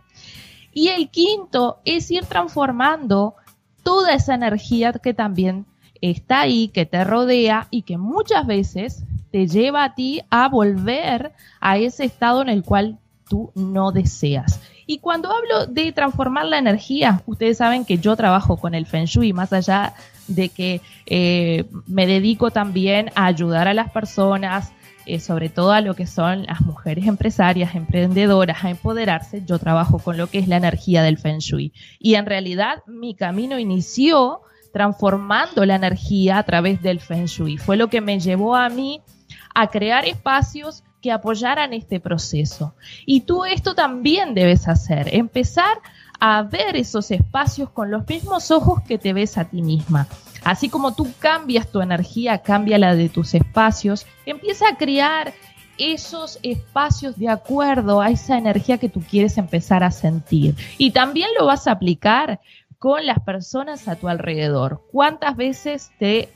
Y 0.73 0.89
el 0.89 1.09
quinto 1.11 1.81
es 1.85 2.11
ir 2.11 2.25
transformando 2.25 3.37
toda 3.83 4.15
esa 4.15 4.35
energía 4.35 4.93
que 4.93 5.15
también 5.15 5.67
está 6.01 6.41
ahí, 6.41 6.69
que 6.69 6.85
te 6.87 7.05
rodea 7.05 7.69
y 7.71 7.83
que 7.83 7.99
muchas 7.99 8.47
veces 8.47 9.05
te 9.31 9.47
lleva 9.47 9.85
a 9.85 9.95
ti 9.95 10.23
a 10.31 10.49
volver 10.49 11.33
a 11.61 11.79
ese 11.79 12.05
estado 12.05 12.43
en 12.43 12.49
el 12.49 12.65
cual 12.65 12.99
tú 13.29 13.53
no 13.55 13.93
deseas. 13.93 14.61
Y 14.87 14.99
cuando 14.99 15.31
hablo 15.31 15.67
de 15.67 15.93
transformar 15.93 16.47
la 16.47 16.59
energía, 16.59 17.23
ustedes 17.27 17.59
saben 17.59 17.85
que 17.85 17.99
yo 17.99 18.17
trabajo 18.17 18.57
con 18.57 18.75
el 18.75 18.87
Feng 18.87 19.07
Shui, 19.07 19.33
más 19.33 19.53
allá 19.53 19.95
de 20.29 20.49
que 20.49 20.81
eh, 21.07 21.65
me 21.87 22.07
dedico 22.07 22.51
también 22.51 23.11
a 23.15 23.27
ayudar 23.27 23.69
a 23.69 23.75
las 23.75 23.91
personas, 23.91 24.73
eh, 25.07 25.21
sobre 25.21 25.49
todo 25.49 25.73
a 25.73 25.81
lo 25.81 25.95
que 25.95 26.07
son 26.07 26.45
las 26.45 26.61
mujeres 26.61 27.07
empresarias, 27.07 27.75
emprendedoras, 27.75 28.65
a 28.65 28.71
empoderarse, 28.71 29.43
yo 29.45 29.59
trabajo 29.59 29.99
con 29.99 30.17
lo 30.17 30.29
que 30.29 30.39
es 30.39 30.49
la 30.49 30.57
energía 30.57 31.03
del 31.03 31.19
Feng 31.19 31.39
Shui. 31.39 31.73
Y 31.99 32.15
en 32.15 32.27
realidad 32.27 32.83
mi 32.87 33.15
camino 33.15 33.59
inició 33.59 34.43
transformando 34.73 35.67
la 35.67 35.77
energía 35.77 36.39
a 36.39 36.43
través 36.45 36.83
del 36.83 37.01
Feng 37.01 37.27
Shui. 37.27 37.59
Fue 37.59 37.77
lo 37.77 37.89
que 37.89 38.01
me 38.01 38.19
llevó 38.21 38.57
a 38.57 38.69
mí 38.69 39.03
a 39.55 39.69
crear 39.69 40.07
espacios 40.07 40.83
que 41.03 41.13
apoyaran 41.13 41.75
este 41.75 42.01
proceso. 42.01 42.75
Y 43.05 43.23
tú 43.23 43.45
esto 43.45 43.75
también 43.75 44.33
debes 44.33 44.69
hacer, 44.69 45.15
empezar 45.15 45.79
a 46.21 46.43
ver 46.43 46.77
esos 46.77 47.11
espacios 47.11 47.69
con 47.71 47.91
los 47.91 48.09
mismos 48.09 48.51
ojos 48.53 48.83
que 48.85 48.97
te 48.97 49.13
ves 49.13 49.37
a 49.37 49.45
ti 49.45 49.61
misma. 49.61 50.07
Así 50.45 50.69
como 50.69 50.95
tú 50.95 51.13
cambias 51.19 51.69
tu 51.69 51.81
energía, 51.81 52.39
cambia 52.39 52.79
la 52.79 52.95
de 52.95 53.09
tus 53.09 53.35
espacios, 53.35 54.07
empieza 54.25 54.69
a 54.69 54.77
crear 54.77 55.33
esos 55.79 56.39
espacios 56.43 57.19
de 57.19 57.29
acuerdo 57.29 58.01
a 58.01 58.11
esa 58.11 58.39
energía 58.39 58.79
que 58.79 58.89
tú 58.89 59.01
quieres 59.01 59.37
empezar 59.39 59.83
a 59.83 59.91
sentir. 59.91 60.55
Y 60.79 60.93
también 60.93 61.29
lo 61.39 61.47
vas 61.47 61.67
a 61.67 61.73
aplicar 61.73 62.41
con 62.79 63.05
las 63.07 63.21
personas 63.21 63.89
a 63.89 63.97
tu 63.97 64.09
alrededor. 64.09 64.83
¿Cuántas 64.93 65.37
veces 65.37 65.91
te 65.99 66.29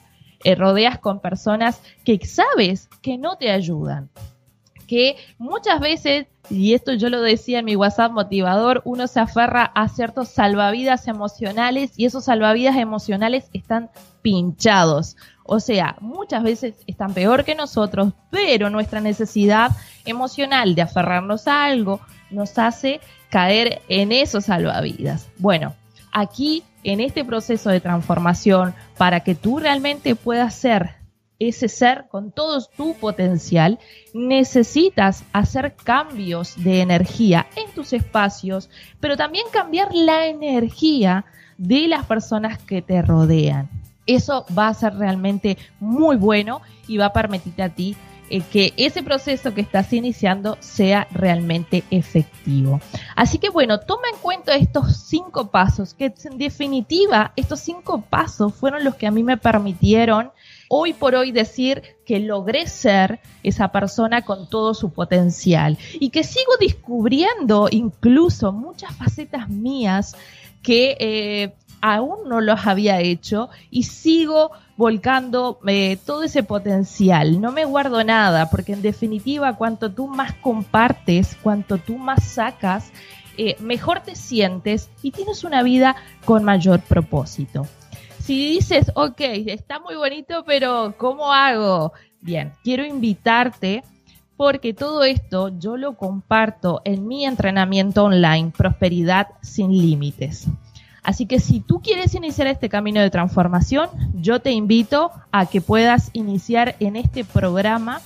eh, 0.44 0.54
rodeas 0.54 0.98
con 0.98 1.20
personas 1.20 1.80
que 2.04 2.18
sabes 2.24 2.88
que 3.02 3.18
no 3.18 3.36
te 3.36 3.50
ayudan? 3.50 4.10
Que 4.86 5.16
muchas 5.38 5.80
veces 5.80 6.26
y 6.50 6.74
esto 6.74 6.92
yo 6.92 7.08
lo 7.08 7.20
decía 7.22 7.58
en 7.58 7.64
mi 7.64 7.76
WhatsApp 7.76 8.12
motivador, 8.12 8.82
uno 8.84 9.06
se 9.06 9.20
aferra 9.20 9.64
a 9.64 9.88
ciertos 9.88 10.28
salvavidas 10.28 11.08
emocionales 11.08 11.92
y 11.96 12.04
esos 12.04 12.24
salvavidas 12.24 12.76
emocionales 12.76 13.48
están 13.52 13.90
pinchados. 14.22 15.16
O 15.44 15.60
sea, 15.60 15.96
muchas 16.00 16.42
veces 16.42 16.74
están 16.86 17.14
peor 17.14 17.44
que 17.44 17.54
nosotros, 17.54 18.12
pero 18.30 18.70
nuestra 18.70 19.00
necesidad 19.00 19.72
emocional 20.04 20.74
de 20.74 20.82
aferrarnos 20.82 21.48
a 21.48 21.64
algo 21.64 22.00
nos 22.30 22.58
hace 22.58 23.00
caer 23.30 23.82
en 23.88 24.12
esos 24.12 24.44
salvavidas. 24.44 25.28
Bueno, 25.38 25.74
aquí 26.12 26.62
en 26.84 27.00
este 27.00 27.24
proceso 27.24 27.70
de 27.70 27.80
transformación, 27.80 28.74
para 28.96 29.20
que 29.20 29.34
tú 29.34 29.58
realmente 29.58 30.14
puedas 30.14 30.54
ser 30.54 30.94
ese 31.38 31.68
ser 31.68 32.06
con 32.08 32.32
todo 32.32 32.64
tu 32.76 32.94
potencial, 32.94 33.78
necesitas 34.14 35.24
hacer 35.32 35.74
cambios 35.74 36.54
de 36.62 36.80
energía 36.80 37.46
en 37.56 37.70
tus 37.72 37.92
espacios, 37.92 38.70
pero 39.00 39.16
también 39.16 39.46
cambiar 39.52 39.94
la 39.94 40.26
energía 40.26 41.24
de 41.58 41.88
las 41.88 42.06
personas 42.06 42.58
que 42.58 42.82
te 42.82 43.02
rodean. 43.02 43.68
Eso 44.06 44.46
va 44.56 44.68
a 44.68 44.74
ser 44.74 44.94
realmente 44.94 45.58
muy 45.80 46.16
bueno 46.16 46.62
y 46.86 46.96
va 46.96 47.06
a 47.06 47.12
permitirte 47.12 47.62
a 47.62 47.74
ti 47.74 47.96
eh, 48.28 48.40
que 48.40 48.72
ese 48.76 49.02
proceso 49.04 49.54
que 49.54 49.60
estás 49.60 49.92
iniciando 49.92 50.56
sea 50.60 51.06
realmente 51.12 51.84
efectivo. 51.90 52.80
Así 53.14 53.38
que 53.38 53.50
bueno, 53.50 53.80
toma 53.80 54.08
en 54.12 54.18
cuenta 54.20 54.56
estos 54.56 54.96
cinco 54.96 55.50
pasos, 55.50 55.94
que 55.94 56.12
en 56.24 56.38
definitiva 56.38 57.32
estos 57.36 57.60
cinco 57.60 58.00
pasos 58.00 58.54
fueron 58.54 58.82
los 58.82 58.96
que 58.96 59.06
a 59.06 59.12
mí 59.12 59.22
me 59.22 59.36
permitieron 59.36 60.32
hoy 60.68 60.92
por 60.92 61.14
hoy 61.14 61.32
decir 61.32 61.82
que 62.04 62.20
logré 62.20 62.66
ser 62.66 63.20
esa 63.42 63.68
persona 63.72 64.22
con 64.22 64.48
todo 64.48 64.74
su 64.74 64.90
potencial 64.92 65.78
y 65.94 66.10
que 66.10 66.24
sigo 66.24 66.52
descubriendo 66.60 67.68
incluso 67.70 68.52
muchas 68.52 68.94
facetas 68.96 69.48
mías 69.48 70.16
que 70.62 70.96
eh, 70.98 71.54
aún 71.80 72.28
no 72.28 72.40
los 72.40 72.66
había 72.66 73.00
hecho 73.00 73.48
y 73.70 73.84
sigo 73.84 74.50
volcando 74.76 75.58
eh, 75.66 75.96
todo 76.04 76.24
ese 76.24 76.42
potencial. 76.42 77.40
No 77.40 77.52
me 77.52 77.64
guardo 77.64 78.02
nada 78.02 78.50
porque 78.50 78.72
en 78.72 78.82
definitiva 78.82 79.56
cuanto 79.56 79.92
tú 79.92 80.08
más 80.08 80.34
compartes, 80.34 81.36
cuanto 81.42 81.78
tú 81.78 81.96
más 81.98 82.24
sacas, 82.24 82.90
eh, 83.38 83.56
mejor 83.60 84.00
te 84.00 84.16
sientes 84.16 84.90
y 85.02 85.10
tienes 85.10 85.44
una 85.44 85.62
vida 85.62 85.96
con 86.24 86.42
mayor 86.42 86.80
propósito 86.80 87.66
si 88.26 88.54
dices, 88.54 88.90
ok, 88.96 89.20
está 89.20 89.78
muy 89.78 89.94
bonito, 89.94 90.42
pero 90.44 90.94
¿cómo 90.98 91.32
hago? 91.32 91.92
Bien, 92.20 92.52
quiero 92.64 92.84
invitarte 92.84 93.84
porque 94.36 94.74
todo 94.74 95.04
esto 95.04 95.56
yo 95.60 95.76
lo 95.76 95.96
comparto 95.96 96.82
en 96.84 97.06
mi 97.06 97.24
entrenamiento 97.24 98.02
online, 98.02 98.52
Prosperidad 98.56 99.28
sin 99.42 99.70
Límites. 99.70 100.48
Así 101.04 101.26
que 101.26 101.38
si 101.38 101.60
tú 101.60 101.80
quieres 101.80 102.16
iniciar 102.16 102.48
este 102.48 102.68
camino 102.68 103.00
de 103.00 103.10
transformación, 103.10 103.90
yo 104.16 104.40
te 104.40 104.50
invito 104.50 105.12
a 105.30 105.46
que 105.46 105.60
puedas 105.60 106.10
iniciar 106.12 106.74
en 106.80 106.96
este 106.96 107.24
programa 107.24 108.00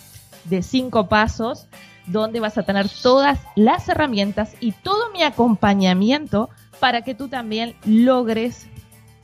de 0.45 0.63
cinco 0.63 1.09
pasos, 1.09 1.67
donde 2.07 2.41
vas 2.41 2.59
a 2.59 2.63
tener 2.63 2.91
todas 3.03 3.39
las 3.57 3.89
herramientas 3.89 4.53
y 4.61 4.73
todo 4.73 5.11
mi 5.13 5.23
acompañamiento 5.23 6.51
para 6.79 7.01
que 7.01 7.15
tú 7.15 7.29
también 7.29 7.75
logres 7.87 8.67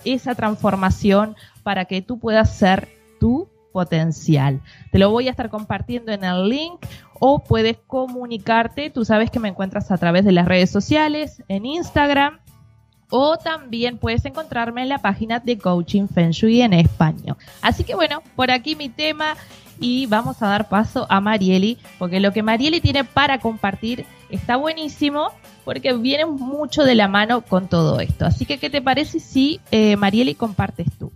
esa 0.05 0.35
transformación 0.35 1.37
para 1.62 1.85
que 1.87 2.03
tú 2.03 2.19
puedas 2.19 2.55
ser 2.55 2.88
tu 3.19 3.49
potencial. 3.73 4.61
Te 4.91 4.99
lo 4.99 5.11
voy 5.11 5.29
a 5.29 5.31
estar 5.31 5.50
compartiendo 5.50 6.12
en 6.12 6.25
el 6.25 6.49
link 6.49 6.85
o 7.21 7.45
puedes 7.45 7.76
comunicarte. 7.87 8.91
Tú 8.91 9.05
sabes 9.05 9.31
que 9.31 9.41
me 9.41 9.49
encuentras 9.49 9.91
a 9.91 9.99
través 9.99 10.25
de 10.25 10.33
las 10.33 10.47
redes 10.47 10.71
sociales, 10.71 11.43
en 11.49 11.67
Instagram 11.67 12.38
o 13.11 13.37
también 13.37 13.99
puedes 13.99 14.25
encontrarme 14.25 14.83
en 14.83 14.88
la 14.88 14.99
página 14.99 15.38
de 15.38 15.59
Coaching 15.59 16.09
Feng 16.09 16.31
Shui 16.31 16.62
en 16.62 16.73
español. 16.73 17.37
Así 17.62 17.85
que 17.85 17.95
bueno, 17.95 18.23
por 18.35 18.50
aquí 18.50 18.75
mi 18.75 18.88
tema 18.88 19.37
y 19.79 20.07
vamos 20.07 20.43
a 20.43 20.49
dar 20.49 20.69
paso 20.69 21.07
a 21.11 21.21
Marieli, 21.21 21.79
porque 21.99 22.21
lo 22.21 22.33
que 22.33 22.43
Marieli 22.43 22.81
tiene 22.81 23.05
para 23.05 23.38
compartir 23.38 24.07
está 24.31 24.57
buenísimo 24.57 25.33
porque 25.67 25.93
viene 25.95 26.25
mucho 26.27 26.85
de 26.85 26.95
la 26.95 27.09
mano 27.09 27.41
con 27.41 27.67
todo 27.67 27.99
esto. 27.99 28.25
Así 28.25 28.47
que, 28.47 28.59
¿qué 28.59 28.71
te 28.71 28.81
parece 28.81 29.19
si 29.19 29.61
eh, 29.73 29.97
Marieli 29.97 30.37
compartes 30.37 30.87
tú? 30.97 31.11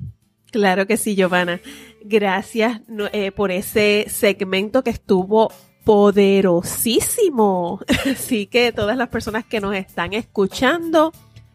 Claro 0.50 0.88
que 0.88 0.97
sí, 0.97 1.14
Giovanna. 1.14 1.61
Gracias 2.02 2.80
eh, 3.12 3.30
por 3.30 3.52
ese 3.52 4.07
segmento 4.09 4.83
que 4.83 4.90
estuvo 4.90 5.52
poderosísimo. 5.85 7.78
Así 8.11 8.49
que 8.49 8.73
todas 8.73 8.97
las 8.97 9.09
personas 9.09 9.45
que 9.45 9.61
nos 9.61 9.76
están 9.76 10.14
escuchando, 10.14 11.12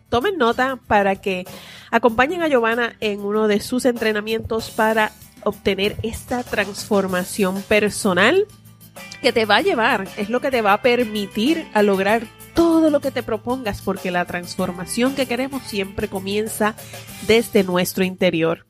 tomen 0.07 0.37
nota 0.37 0.79
para 0.87 1.17
que 1.17 1.43
acompañen 1.91 2.43
a 2.43 2.47
Giovanna 2.47 2.95
en 3.01 3.19
uno 3.19 3.49
de 3.49 3.59
sus 3.59 3.83
entrenamientos 3.83 4.69
para 4.69 5.11
obtener 5.43 5.97
esta 6.01 6.43
transformación 6.43 7.61
personal 7.63 8.47
que 9.21 9.33
te 9.33 9.43
va 9.43 9.57
a 9.57 9.61
llevar, 9.61 10.07
es 10.15 10.29
lo 10.29 10.39
que 10.39 10.49
te 10.49 10.61
va 10.61 10.71
a 10.71 10.81
permitir 10.81 11.67
a 11.73 11.83
lograr 11.83 12.23
todo 12.55 12.89
lo 12.89 13.01
que 13.01 13.11
te 13.11 13.21
propongas, 13.21 13.81
porque 13.81 14.09
la 14.09 14.25
transformación 14.25 15.13
que 15.13 15.27
queremos 15.27 15.61
siempre 15.63 16.07
comienza 16.07 16.75
desde 17.27 17.63
nuestro 17.63 18.03
interior. 18.03 18.65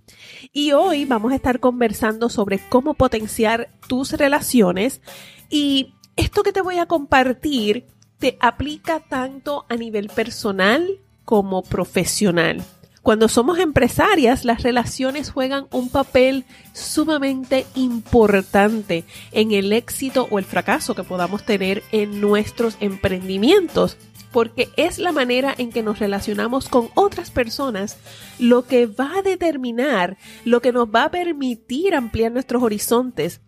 Y 0.51 0.73
hoy 0.73 1.05
vamos 1.05 1.31
a 1.31 1.35
estar 1.35 1.59
conversando 1.61 2.29
sobre 2.29 2.59
cómo 2.59 2.95
potenciar 2.95 3.69
tus 3.87 4.11
relaciones 4.13 5.01
y 5.49 5.93
esto 6.17 6.43
que 6.43 6.51
te 6.51 6.61
voy 6.61 6.79
a 6.79 6.85
compartir 6.85 7.87
te 8.19 8.37
aplica 8.41 9.01
tanto 9.01 9.65
a 9.69 9.75
nivel 9.75 10.09
personal 10.09 10.99
como 11.23 11.61
profesional. 11.61 12.63
Cuando 13.05 13.27
somos 13.27 13.59
empresarias, 13.59 14.45
las 14.45 14.63
relaciones 14.63 15.29
juegan 15.29 15.67
un 15.69 15.89
papel 15.89 16.43
sumamente 16.73 17.67
importante 17.75 19.03
en 19.31 19.51
el 19.51 19.73
éxito 19.73 20.27
o 20.31 20.39
el 20.39 20.43
fracaso 20.43 20.95
que 20.95 21.03
podamos 21.03 21.45
tener 21.45 21.83
en 21.91 22.19
nuestros 22.19 22.77
emprendimientos 22.79 23.95
porque 24.31 24.69
es 24.75 24.97
la 24.97 25.11
manera 25.11 25.53
en 25.55 25.71
que 25.71 25.83
nos 25.83 25.99
relacionamos 25.99 26.67
con 26.67 26.89
otras 26.95 27.29
personas 27.29 27.99
lo 28.39 28.65
que 28.65 28.87
va 28.87 29.19
a 29.19 29.21
determinar, 29.21 30.17
lo 30.43 30.63
que 30.63 30.71
nos 30.71 30.87
va 30.87 31.03
a 31.03 31.11
permitir 31.11 31.93
ampliar 31.93 32.31
nuestros 32.31 32.63
horizontes. 32.63 33.39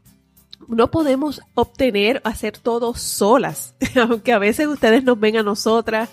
No 0.68 0.92
podemos 0.92 1.42
obtener, 1.56 2.22
hacer 2.26 2.60
todo 2.60 2.94
solas, 2.94 3.74
aunque 3.96 4.34
a 4.34 4.38
veces 4.38 4.68
ustedes 4.68 5.04
nos 5.04 5.20
ven 5.20 5.38
a 5.38 5.44
nosotras 5.44 6.10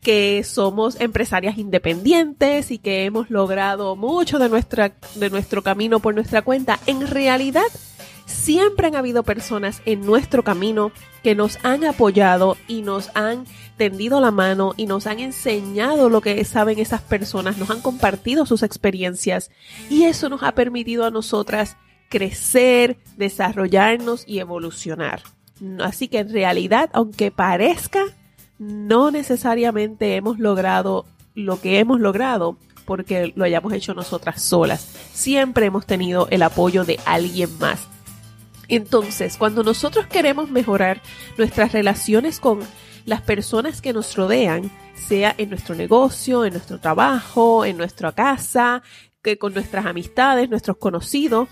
que 0.00 0.44
somos 0.44 1.00
empresarias 1.00 1.58
independientes 1.58 2.70
y 2.70 2.78
que 2.78 3.04
hemos 3.04 3.30
logrado 3.30 3.96
mucho 3.96 4.38
de, 4.38 4.48
nuestra, 4.48 4.92
de 5.14 5.30
nuestro 5.30 5.62
camino 5.62 6.00
por 6.00 6.14
nuestra 6.14 6.42
cuenta, 6.42 6.78
en 6.86 7.06
realidad 7.06 7.66
siempre 8.26 8.88
han 8.88 8.96
habido 8.96 9.22
personas 9.22 9.82
en 9.84 10.04
nuestro 10.04 10.42
camino 10.42 10.92
que 11.22 11.34
nos 11.34 11.58
han 11.64 11.84
apoyado 11.84 12.56
y 12.68 12.82
nos 12.82 13.10
han 13.14 13.44
tendido 13.76 14.20
la 14.20 14.30
mano 14.30 14.74
y 14.76 14.86
nos 14.86 15.06
han 15.06 15.20
enseñado 15.20 16.08
lo 16.08 16.20
que 16.20 16.44
saben 16.44 16.78
esas 16.78 17.02
personas, 17.02 17.58
nos 17.58 17.70
han 17.70 17.80
compartido 17.80 18.46
sus 18.46 18.62
experiencias 18.62 19.50
y 19.90 20.04
eso 20.04 20.28
nos 20.28 20.42
ha 20.42 20.52
permitido 20.52 21.04
a 21.04 21.10
nosotras 21.10 21.76
crecer, 22.08 22.96
desarrollarnos 23.16 24.24
y 24.26 24.38
evolucionar. 24.38 25.22
Así 25.80 26.08
que 26.08 26.18
en 26.18 26.32
realidad, 26.32 26.90
aunque 26.92 27.30
parezca 27.30 28.04
no 28.58 29.10
necesariamente 29.10 30.16
hemos 30.16 30.38
logrado 30.38 31.04
lo 31.34 31.60
que 31.60 31.78
hemos 31.78 32.00
logrado 32.00 32.56
porque 32.86 33.32
lo 33.36 33.44
hayamos 33.44 33.72
hecho 33.72 33.94
nosotras 33.94 34.40
solas. 34.42 34.80
Siempre 35.12 35.66
hemos 35.66 35.86
tenido 35.86 36.28
el 36.30 36.42
apoyo 36.42 36.84
de 36.84 36.98
alguien 37.04 37.50
más. 37.58 37.88
Entonces, 38.68 39.36
cuando 39.36 39.62
nosotros 39.62 40.06
queremos 40.06 40.50
mejorar 40.50 41.02
nuestras 41.36 41.72
relaciones 41.72 42.40
con 42.40 42.60
las 43.04 43.20
personas 43.20 43.80
que 43.80 43.92
nos 43.92 44.16
rodean, 44.16 44.70
sea 44.94 45.34
en 45.38 45.50
nuestro 45.50 45.74
negocio, 45.74 46.44
en 46.44 46.54
nuestro 46.54 46.80
trabajo, 46.80 47.64
en 47.64 47.76
nuestra 47.76 48.12
casa, 48.12 48.82
que 49.22 49.38
con 49.38 49.54
nuestras 49.54 49.86
amistades, 49.86 50.48
nuestros 50.48 50.76
conocidos, 50.78 51.48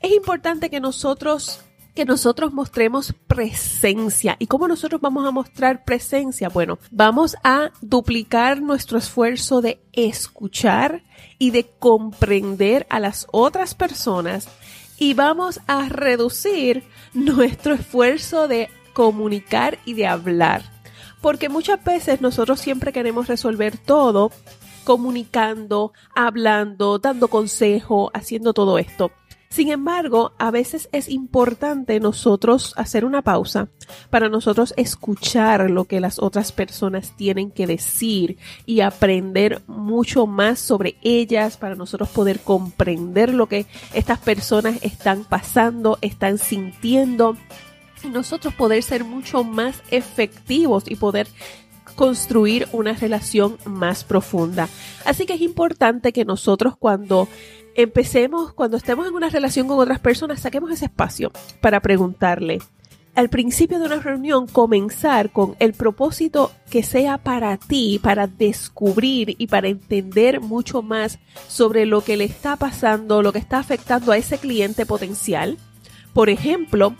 es 0.00 0.12
importante 0.12 0.68
que 0.68 0.80
nosotros 0.80 1.60
que 1.96 2.04
nosotros 2.04 2.52
mostremos 2.52 3.14
presencia. 3.26 4.36
¿Y 4.38 4.46
cómo 4.46 4.68
nosotros 4.68 5.00
vamos 5.00 5.26
a 5.26 5.30
mostrar 5.30 5.82
presencia? 5.84 6.50
Bueno, 6.50 6.78
vamos 6.90 7.36
a 7.42 7.72
duplicar 7.80 8.60
nuestro 8.60 8.98
esfuerzo 8.98 9.62
de 9.62 9.80
escuchar 9.94 11.02
y 11.38 11.50
de 11.50 11.66
comprender 11.78 12.86
a 12.90 13.00
las 13.00 13.26
otras 13.32 13.74
personas 13.74 14.46
y 14.98 15.14
vamos 15.14 15.60
a 15.66 15.88
reducir 15.88 16.84
nuestro 17.14 17.74
esfuerzo 17.74 18.46
de 18.46 18.68
comunicar 18.92 19.78
y 19.86 19.94
de 19.94 20.06
hablar. 20.06 20.62
Porque 21.22 21.48
muchas 21.48 21.82
veces 21.82 22.20
nosotros 22.20 22.60
siempre 22.60 22.92
queremos 22.92 23.26
resolver 23.26 23.78
todo 23.78 24.30
comunicando, 24.84 25.92
hablando, 26.14 26.98
dando 26.98 27.28
consejo, 27.28 28.10
haciendo 28.12 28.52
todo 28.52 28.78
esto. 28.78 29.10
Sin 29.48 29.70
embargo, 29.70 30.32
a 30.38 30.50
veces 30.50 30.88
es 30.92 31.08
importante 31.08 32.00
nosotros 32.00 32.74
hacer 32.76 33.04
una 33.04 33.22
pausa 33.22 33.68
para 34.10 34.28
nosotros 34.28 34.74
escuchar 34.76 35.70
lo 35.70 35.84
que 35.84 36.00
las 36.00 36.18
otras 36.18 36.52
personas 36.52 37.16
tienen 37.16 37.50
que 37.50 37.66
decir 37.66 38.38
y 38.66 38.80
aprender 38.80 39.62
mucho 39.66 40.26
más 40.26 40.58
sobre 40.58 40.96
ellas 41.02 41.56
para 41.56 41.74
nosotros 41.74 42.08
poder 42.10 42.40
comprender 42.40 43.32
lo 43.32 43.46
que 43.46 43.66
estas 43.94 44.18
personas 44.18 44.78
están 44.82 45.24
pasando, 45.24 45.98
están 46.02 46.38
sintiendo 46.38 47.36
y 48.02 48.08
nosotros 48.08 48.54
poder 48.54 48.82
ser 48.82 49.04
mucho 49.04 49.44
más 49.44 49.82
efectivos 49.90 50.84
y 50.86 50.96
poder 50.96 51.28
construir 51.96 52.68
una 52.72 52.92
relación 52.92 53.58
más 53.64 54.04
profunda. 54.04 54.68
Así 55.04 55.26
que 55.26 55.34
es 55.34 55.40
importante 55.40 56.12
que 56.12 56.24
nosotros 56.24 56.76
cuando 56.78 57.28
empecemos, 57.74 58.52
cuando 58.52 58.76
estemos 58.76 59.06
en 59.06 59.14
una 59.14 59.30
relación 59.30 59.66
con 59.66 59.78
otras 59.78 59.98
personas, 59.98 60.40
saquemos 60.40 60.70
ese 60.70 60.86
espacio 60.86 61.32
para 61.60 61.80
preguntarle. 61.80 62.58
Al 63.14 63.30
principio 63.30 63.78
de 63.78 63.86
una 63.86 63.98
reunión, 63.98 64.46
comenzar 64.46 65.30
con 65.30 65.56
el 65.58 65.72
propósito 65.72 66.52
que 66.70 66.82
sea 66.82 67.16
para 67.16 67.56
ti, 67.56 67.98
para 68.02 68.26
descubrir 68.26 69.36
y 69.38 69.46
para 69.46 69.68
entender 69.68 70.42
mucho 70.42 70.82
más 70.82 71.18
sobre 71.48 71.86
lo 71.86 72.02
que 72.02 72.18
le 72.18 72.24
está 72.24 72.56
pasando, 72.56 73.22
lo 73.22 73.32
que 73.32 73.38
está 73.38 73.58
afectando 73.58 74.12
a 74.12 74.18
ese 74.18 74.36
cliente 74.36 74.84
potencial. 74.84 75.56
Por 76.12 76.28
ejemplo, 76.28 76.94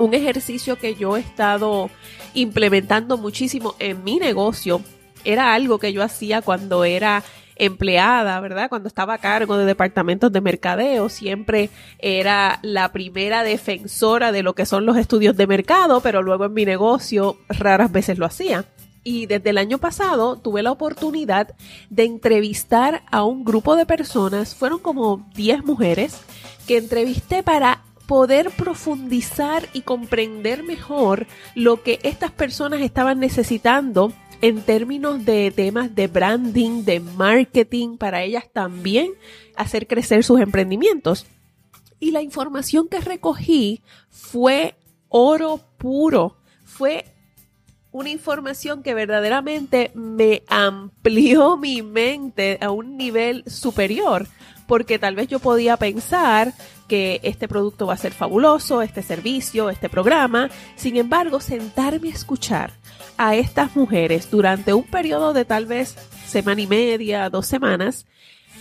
un 0.00 0.14
ejercicio 0.14 0.76
que 0.76 0.94
yo 0.94 1.16
he 1.16 1.20
estado 1.20 1.90
implementando 2.34 3.18
muchísimo 3.18 3.74
en 3.78 4.02
mi 4.02 4.18
negocio 4.18 4.82
era 5.24 5.52
algo 5.52 5.78
que 5.78 5.92
yo 5.92 6.02
hacía 6.02 6.40
cuando 6.40 6.84
era 6.84 7.22
empleada, 7.56 8.40
¿verdad? 8.40 8.70
Cuando 8.70 8.88
estaba 8.88 9.14
a 9.14 9.18
cargo 9.18 9.58
de 9.58 9.66
departamentos 9.66 10.32
de 10.32 10.40
mercadeo, 10.40 11.10
siempre 11.10 11.68
era 11.98 12.58
la 12.62 12.90
primera 12.90 13.42
defensora 13.42 14.32
de 14.32 14.42
lo 14.42 14.54
que 14.54 14.64
son 14.64 14.86
los 14.86 14.96
estudios 14.96 15.36
de 15.36 15.46
mercado, 15.46 16.00
pero 16.00 16.22
luego 16.22 16.46
en 16.46 16.54
mi 16.54 16.64
negocio 16.64 17.36
raras 17.50 17.92
veces 17.92 18.16
lo 18.16 18.24
hacía. 18.24 18.64
Y 19.04 19.26
desde 19.26 19.50
el 19.50 19.58
año 19.58 19.76
pasado 19.76 20.36
tuve 20.36 20.62
la 20.62 20.72
oportunidad 20.72 21.54
de 21.90 22.04
entrevistar 22.04 23.02
a 23.10 23.24
un 23.24 23.44
grupo 23.44 23.76
de 23.76 23.84
personas, 23.84 24.54
fueron 24.54 24.78
como 24.78 25.28
10 25.34 25.64
mujeres, 25.64 26.22
que 26.66 26.78
entrevisté 26.78 27.42
para 27.42 27.82
poder 28.10 28.50
profundizar 28.50 29.68
y 29.72 29.82
comprender 29.82 30.64
mejor 30.64 31.28
lo 31.54 31.84
que 31.84 32.00
estas 32.02 32.32
personas 32.32 32.80
estaban 32.80 33.20
necesitando 33.20 34.12
en 34.40 34.62
términos 34.62 35.24
de 35.24 35.52
temas 35.52 35.94
de 35.94 36.08
branding, 36.08 36.82
de 36.82 36.98
marketing, 36.98 37.98
para 37.98 38.24
ellas 38.24 38.46
también 38.52 39.12
hacer 39.54 39.86
crecer 39.86 40.24
sus 40.24 40.40
emprendimientos. 40.40 41.24
Y 42.00 42.10
la 42.10 42.20
información 42.20 42.88
que 42.88 42.98
recogí 42.98 43.80
fue 44.08 44.74
oro 45.08 45.60
puro, 45.78 46.36
fue 46.64 47.04
una 47.92 48.10
información 48.10 48.82
que 48.82 48.92
verdaderamente 48.92 49.92
me 49.94 50.42
amplió 50.48 51.56
mi 51.56 51.82
mente 51.82 52.58
a 52.60 52.72
un 52.72 52.96
nivel 52.96 53.44
superior, 53.46 54.26
porque 54.70 55.00
tal 55.00 55.16
vez 55.16 55.26
yo 55.26 55.40
podía 55.40 55.76
pensar 55.76 56.54
que 56.86 57.18
este 57.24 57.48
producto 57.48 57.88
va 57.88 57.94
a 57.94 57.96
ser 57.96 58.12
fabuloso, 58.12 58.82
este 58.82 59.02
servicio, 59.02 59.68
este 59.68 59.88
programa, 59.88 60.48
sin 60.76 60.96
embargo, 60.96 61.40
sentarme 61.40 62.06
a 62.06 62.12
escuchar 62.12 62.70
a 63.18 63.34
estas 63.34 63.74
mujeres 63.74 64.30
durante 64.30 64.72
un 64.72 64.84
periodo 64.84 65.32
de 65.32 65.44
tal 65.44 65.66
vez 65.66 65.96
semana 66.24 66.60
y 66.60 66.68
media, 66.68 67.28
dos 67.30 67.48
semanas, 67.48 68.06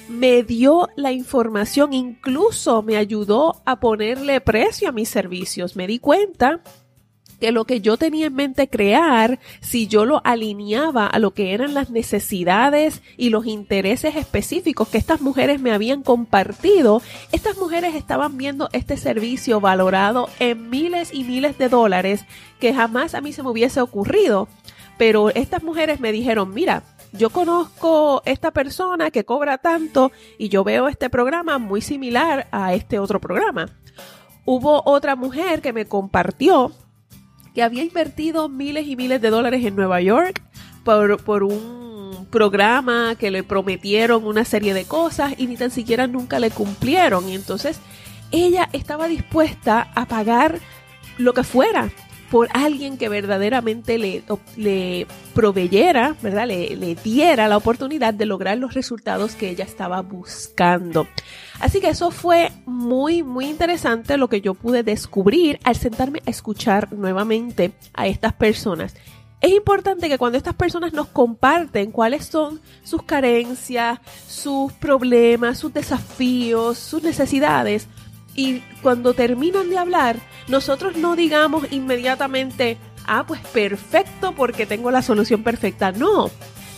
me 0.07 0.41
dio 0.41 0.89
la 0.95 1.11
información, 1.11 1.93
incluso 1.93 2.81
me 2.81 2.97
ayudó 2.97 3.61
a 3.65 3.79
ponerle 3.79 4.41
precio 4.41 4.89
a 4.89 4.91
mis 4.91 5.09
servicios. 5.09 5.75
Me 5.75 5.85
di 5.85 5.99
cuenta 5.99 6.61
que 7.39 7.51
lo 7.51 7.65
que 7.65 7.81
yo 7.81 7.97
tenía 7.97 8.27
en 8.27 8.35
mente 8.35 8.69
crear, 8.69 9.39
si 9.61 9.87
yo 9.87 10.05
lo 10.05 10.21
alineaba 10.23 11.07
a 11.07 11.19
lo 11.19 11.31
que 11.31 11.53
eran 11.53 11.73
las 11.73 11.89
necesidades 11.89 13.01
y 13.17 13.29
los 13.29 13.45
intereses 13.45 14.15
específicos 14.15 14.89
que 14.89 14.97
estas 14.97 15.21
mujeres 15.21 15.59
me 15.59 15.71
habían 15.71 16.03
compartido, 16.03 17.01
estas 17.31 17.57
mujeres 17.57 17.95
estaban 17.95 18.37
viendo 18.37 18.69
este 18.73 18.97
servicio 18.97 19.59
valorado 19.59 20.29
en 20.39 20.69
miles 20.69 21.13
y 21.13 21.23
miles 21.23 21.57
de 21.57 21.69
dólares 21.69 22.25
que 22.59 22.73
jamás 22.73 23.15
a 23.15 23.21
mí 23.21 23.33
se 23.33 23.43
me 23.43 23.49
hubiese 23.49 23.81
ocurrido. 23.81 24.47
Pero 24.97 25.29
estas 25.29 25.63
mujeres 25.63 26.01
me 26.01 26.11
dijeron, 26.11 26.53
mira, 26.53 26.83
yo 27.13 27.29
conozco 27.29 28.21
esta 28.25 28.51
persona 28.51 29.11
que 29.11 29.23
cobra 29.23 29.57
tanto 29.57 30.11
y 30.37 30.49
yo 30.49 30.63
veo 30.63 30.87
este 30.89 31.09
programa 31.09 31.57
muy 31.57 31.81
similar 31.81 32.47
a 32.51 32.73
este 32.73 32.99
otro 32.99 33.19
programa. 33.19 33.69
Hubo 34.45 34.83
otra 34.85 35.15
mujer 35.15 35.61
que 35.61 35.73
me 35.73 35.85
compartió 35.85 36.71
que 37.53 37.63
había 37.63 37.83
invertido 37.83 38.49
miles 38.49 38.87
y 38.87 38.95
miles 38.95 39.21
de 39.21 39.29
dólares 39.29 39.65
en 39.65 39.75
Nueva 39.75 40.01
York 40.01 40.41
por, 40.83 41.21
por 41.23 41.43
un 41.43 42.27
programa 42.29 43.15
que 43.15 43.31
le 43.31 43.43
prometieron 43.43 44.25
una 44.25 44.45
serie 44.45 44.73
de 44.73 44.85
cosas 44.85 45.33
y 45.37 45.47
ni 45.47 45.57
tan 45.57 45.71
siquiera 45.71 46.07
nunca 46.07 46.39
le 46.39 46.51
cumplieron. 46.51 47.27
Y 47.27 47.35
entonces 47.35 47.79
ella 48.31 48.69
estaba 48.73 49.07
dispuesta 49.07 49.91
a 49.95 50.05
pagar 50.05 50.59
lo 51.17 51.33
que 51.33 51.43
fuera 51.43 51.89
por 52.31 52.47
alguien 52.53 52.97
que 52.97 53.09
verdaderamente 53.09 53.97
le, 53.97 54.23
le 54.55 55.07
proveyera, 55.33 56.15
¿verdad? 56.21 56.47
Le, 56.47 56.75
le 56.75 56.95
diera 56.95 57.47
la 57.47 57.57
oportunidad 57.57 58.13
de 58.13 58.25
lograr 58.25 58.57
los 58.57 58.73
resultados 58.73 59.35
que 59.35 59.49
ella 59.49 59.65
estaba 59.65 60.01
buscando. 60.01 61.07
Así 61.59 61.81
que 61.81 61.89
eso 61.89 62.11
fue 62.11 62.51
muy, 62.65 63.23
muy 63.23 63.45
interesante 63.45 64.17
lo 64.17 64.29
que 64.29 64.41
yo 64.41 64.53
pude 64.53 64.83
descubrir 64.83 65.59
al 65.63 65.75
sentarme 65.75 66.21
a 66.25 66.29
escuchar 66.29 66.93
nuevamente 66.93 67.73
a 67.93 68.07
estas 68.07 68.33
personas. 68.33 68.95
Es 69.41 69.51
importante 69.51 70.09
que 70.09 70.17
cuando 70.17 70.37
estas 70.37 70.55
personas 70.55 70.91
nos 70.91 71.07
comparten 71.07 71.91
cuáles 71.91 72.25
son 72.25 72.59
sus 72.83 73.03
carencias, 73.03 73.99
sus 74.27 74.73
problemas, 74.73 75.57
sus 75.57 75.73
desafíos, 75.73 76.77
sus 76.77 77.01
necesidades, 77.03 77.87
y 78.35 78.59
cuando 78.81 79.13
terminan 79.13 79.69
de 79.69 79.77
hablar, 79.77 80.17
nosotros 80.47 80.95
no 80.95 81.15
digamos 81.15 81.71
inmediatamente, 81.71 82.77
ah, 83.05 83.25
pues 83.27 83.41
perfecto 83.41 84.33
porque 84.35 84.65
tengo 84.65 84.91
la 84.91 85.01
solución 85.01 85.43
perfecta. 85.43 85.91
No, 85.91 86.29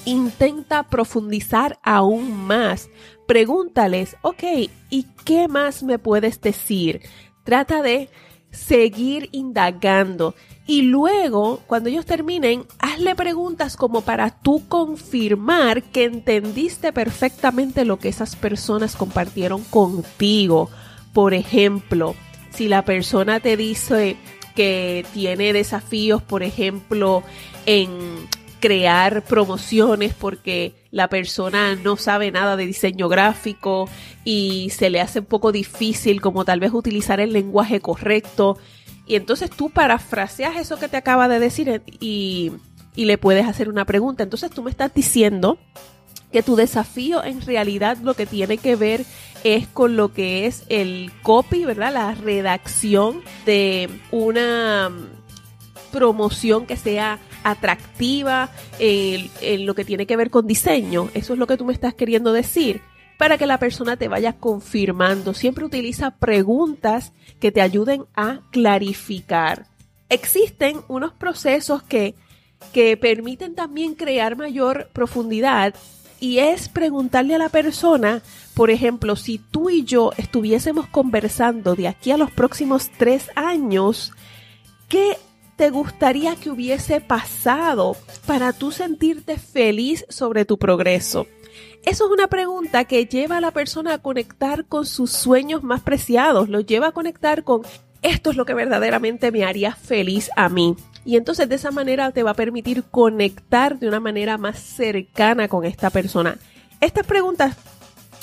intenta 0.06 0.84
profundizar 0.84 1.80
aún 1.84 2.34
más. 2.34 2.90
Pregúntales, 3.28 4.18
ok, 4.22 4.44
¿y 4.90 5.06
qué 5.24 5.48
más 5.48 5.84
me 5.84 6.00
puedes 6.00 6.42
decir? 6.42 7.02
Trata 7.44 7.82
de 7.82 8.10
seguir 8.52 9.30
indagando. 9.32 10.36
Y 10.68 10.84
luego, 10.84 11.62
cuando 11.68 11.90
ellos 11.90 12.06
terminen, 12.06 12.66
hazle 12.80 13.16
preguntas 13.16 13.76
como 13.76 14.02
para 14.02 14.30
tú 14.30 14.64
confirmar 14.68 15.84
que 15.84 16.06
entendiste 16.06 16.94
perfectamente 16.94 17.84
lo 17.84 18.00
que 18.00 18.10
esas 18.10 18.36
personas 18.36 18.96
compartieron 18.96 19.64
contigo. 19.64 20.70
Por 21.14 21.34
ejemplo, 21.34 22.16
si 22.52 22.68
la 22.68 22.84
persona 22.84 23.40
te 23.40 23.58
dice 23.58 24.18
que 24.56 25.06
tiene 25.14 25.54
desafíos, 25.54 26.22
por 26.22 26.44
ejemplo, 26.44 27.24
en 27.66 27.90
crear 28.60 29.24
promociones 29.24 30.14
porque 30.14 30.76
la 30.92 31.10
persona 31.10 31.76
no 31.76 31.98
sabe 31.98 32.32
nada 32.32 32.56
de 32.56 32.66
diseño 32.66 33.10
gráfico 33.10 33.90
y 34.24 34.70
se 34.70 34.90
le 34.90 35.02
hace 35.02 35.20
un 35.20 35.26
poco 35.26 35.52
difícil 35.52 36.22
como 36.22 36.46
tal 36.46 36.60
vez 36.60 36.72
utilizar 36.72 37.20
el 37.20 37.34
lenguaje 37.34 37.82
correcto. 37.82 38.58
Y 39.08 39.16
entonces 39.16 39.50
tú 39.50 39.70
parafraseas 39.70 40.56
eso 40.58 40.78
que 40.78 40.88
te 40.88 40.98
acaba 40.98 41.28
de 41.28 41.40
decir 41.40 41.82
y, 42.00 42.52
y 42.96 43.06
le 43.06 43.18
puedes 43.18 43.48
hacer 43.48 43.68
una 43.68 43.84
pregunta. 43.86 44.24
Entonces 44.24 44.52
tú 44.52 44.64
me 44.64 44.70
estás 44.70 44.94
diciendo 44.94 45.58
que 46.32 46.44
tu 46.44 46.56
desafío 46.56 47.24
en 47.24 47.42
realidad 47.42 47.98
lo 47.98 48.14
que 48.14 48.26
tiene 48.26 48.58
que 48.58 48.76
ver 48.76 49.06
es 49.44 49.68
con 49.68 49.96
lo 49.96 50.14
que 50.14 50.46
es 50.46 50.64
el 50.70 51.12
copy, 51.24 51.66
¿verdad? 51.66 51.94
La 51.94 52.14
redacción 52.14 53.22
de 53.46 53.90
una 54.12 54.92
promoción 55.92 56.66
que 56.66 56.78
sea 56.78 57.20
atractiva 57.44 58.50
en, 58.80 59.66
lo 59.66 59.76
que 59.76 59.86
tiene 59.86 60.06
que 60.06 60.16
ver 60.16 60.30
con 60.30 60.48
diseño. 60.48 61.10
Eso 61.14 61.34
es 61.34 61.40
lo 61.40 61.48
que 61.48 61.58
tú 61.58 61.66
me 61.66 61.74
estás 61.74 61.94
queriendo 61.94 62.34
decir 62.34 62.82
para 63.18 63.38
que 63.38 63.46
la 63.46 63.60
persona 63.60 63.98
te 63.98 64.08
vaya 64.08 64.34
confirmando. 64.34 65.34
Siempre 65.34 65.66
utiliza 65.66 66.12
preguntas 66.12 67.14
que 67.40 67.52
te 67.52 67.62
ayuden 67.62 68.06
a 68.16 68.42
clarificar. 68.52 69.68
Existen 70.10 70.82
unos 70.88 71.14
procesos 71.14 71.84
que, 71.84 72.16
que 72.74 72.98
permiten 72.98 73.56
también 73.56 73.96
crear 73.96 74.36
mayor 74.36 74.90
profundidad 74.94 75.76
y 76.22 76.38
es 76.38 76.70
preguntarle 76.70 77.36
a 77.36 77.40
la 77.40 77.50
persona, 77.50 78.22
por 78.54 78.70
ejemplo, 78.70 79.18
si 79.18 79.40
tú 79.40 79.70
y 79.70 79.84
yo 79.84 80.12
estuviésemos 80.18 80.88
conversando 80.88 81.76
de 81.76 81.88
aquí 81.90 82.12
a 82.12 82.18
los 82.18 82.32
próximos 82.32 82.92
tres 82.98 83.30
años, 83.36 84.14
¿qué 84.88 85.18
te 85.58 85.72
gustaría 85.72 86.36
que 86.36 86.52
hubiese 86.52 87.02
pasado 87.02 87.98
para 88.28 88.54
tú 88.54 88.72
sentirte 88.72 89.38
feliz 89.38 90.06
sobre 90.10 90.46
tu 90.46 90.60
progreso? 90.60 91.26
Eso 91.84 92.06
es 92.06 92.12
una 92.12 92.28
pregunta 92.28 92.86
que 92.86 93.08
lleva 93.08 93.38
a 93.38 93.42
la 93.42 93.52
persona 93.52 93.96
a 93.96 93.98
conectar 93.98 94.66
con 94.66 94.86
sus 94.86 95.12
sueños 95.12 95.64
más 95.64 95.82
preciados, 95.82 96.50
lo 96.50 96.62
lleva 96.62 96.88
a 96.88 96.92
conectar 96.92 97.44
con 97.44 97.64
esto 98.04 98.32
es 98.32 98.36
lo 98.36 98.46
que 98.46 98.54
verdaderamente 98.54 99.32
me 99.32 99.44
haría 99.44 99.76
feliz 99.76 100.30
a 100.36 100.50
mí. 100.50 100.76
Y 101.06 101.18
entonces 101.18 101.50
de 101.50 101.56
esa 101.56 101.72
manera 101.72 102.12
te 102.12 102.24
va 102.24 102.32
a 102.32 102.36
permitir 102.36 102.84
conectar 102.84 103.80
de 103.80 103.88
una 103.88 104.00
manera 104.00 104.38
más 104.38 104.60
cercana 104.60 105.48
con 105.48 105.66
esta 105.66 105.90
persona. 105.90 106.38
Estas 106.80 107.06
preguntas 107.06 107.56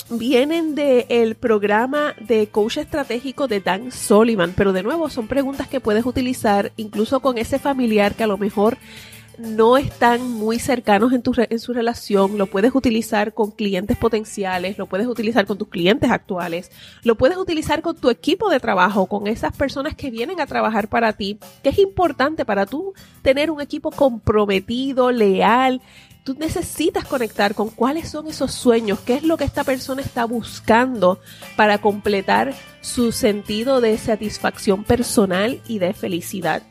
vienen 0.09 0.75
del 0.75 1.35
programa 1.35 2.15
de 2.19 2.47
coach 2.47 2.77
estratégico 2.77 3.47
de 3.47 3.59
Dan 3.59 3.91
Sullivan, 3.91 4.53
pero 4.55 4.73
de 4.73 4.83
nuevo 4.83 5.09
son 5.09 5.27
preguntas 5.27 5.67
que 5.67 5.79
puedes 5.79 6.05
utilizar 6.05 6.71
incluso 6.77 7.19
con 7.19 7.37
ese 7.37 7.59
familiar 7.59 8.15
que 8.15 8.23
a 8.23 8.27
lo 8.27 8.37
mejor 8.37 8.77
no 9.39 9.77
están 9.77 10.29
muy 10.31 10.59
cercanos 10.59 11.13
en, 11.13 11.21
tu, 11.21 11.33
en 11.37 11.59
su 11.59 11.73
relación, 11.73 12.37
lo 12.37 12.47
puedes 12.47 12.75
utilizar 12.75 13.33
con 13.33 13.51
clientes 13.51 13.97
potenciales, 13.97 14.77
lo 14.77 14.87
puedes 14.87 15.07
utilizar 15.07 15.45
con 15.45 15.57
tus 15.57 15.69
clientes 15.69 16.11
actuales, 16.11 16.71
lo 17.03 17.15
puedes 17.15 17.37
utilizar 17.37 17.81
con 17.81 17.95
tu 17.95 18.09
equipo 18.09 18.49
de 18.49 18.59
trabajo, 18.59 19.07
con 19.07 19.27
esas 19.27 19.55
personas 19.55 19.95
que 19.95 20.11
vienen 20.11 20.41
a 20.41 20.45
trabajar 20.45 20.89
para 20.89 21.13
ti, 21.13 21.39
que 21.63 21.69
es 21.69 21.79
importante 21.79 22.45
para 22.45 22.65
tú 22.65 22.93
tener 23.21 23.49
un 23.49 23.61
equipo 23.61 23.91
comprometido, 23.91 25.11
leal, 25.11 25.81
tú 26.25 26.35
necesitas 26.37 27.05
conectar 27.05 27.55
con 27.55 27.69
cuáles 27.69 28.09
son 28.09 28.27
esos 28.27 28.51
sueños, 28.51 28.99
qué 28.99 29.15
es 29.15 29.23
lo 29.23 29.37
que 29.37 29.45
esta 29.45 29.63
persona 29.63 30.01
está 30.01 30.25
buscando 30.25 31.19
para 31.55 31.79
completar 31.79 32.53
su 32.81 33.13
sentido 33.13 33.79
de 33.79 33.97
satisfacción 33.97 34.83
personal 34.83 35.61
y 35.67 35.79
de 35.79 35.93
felicidad 35.93 36.61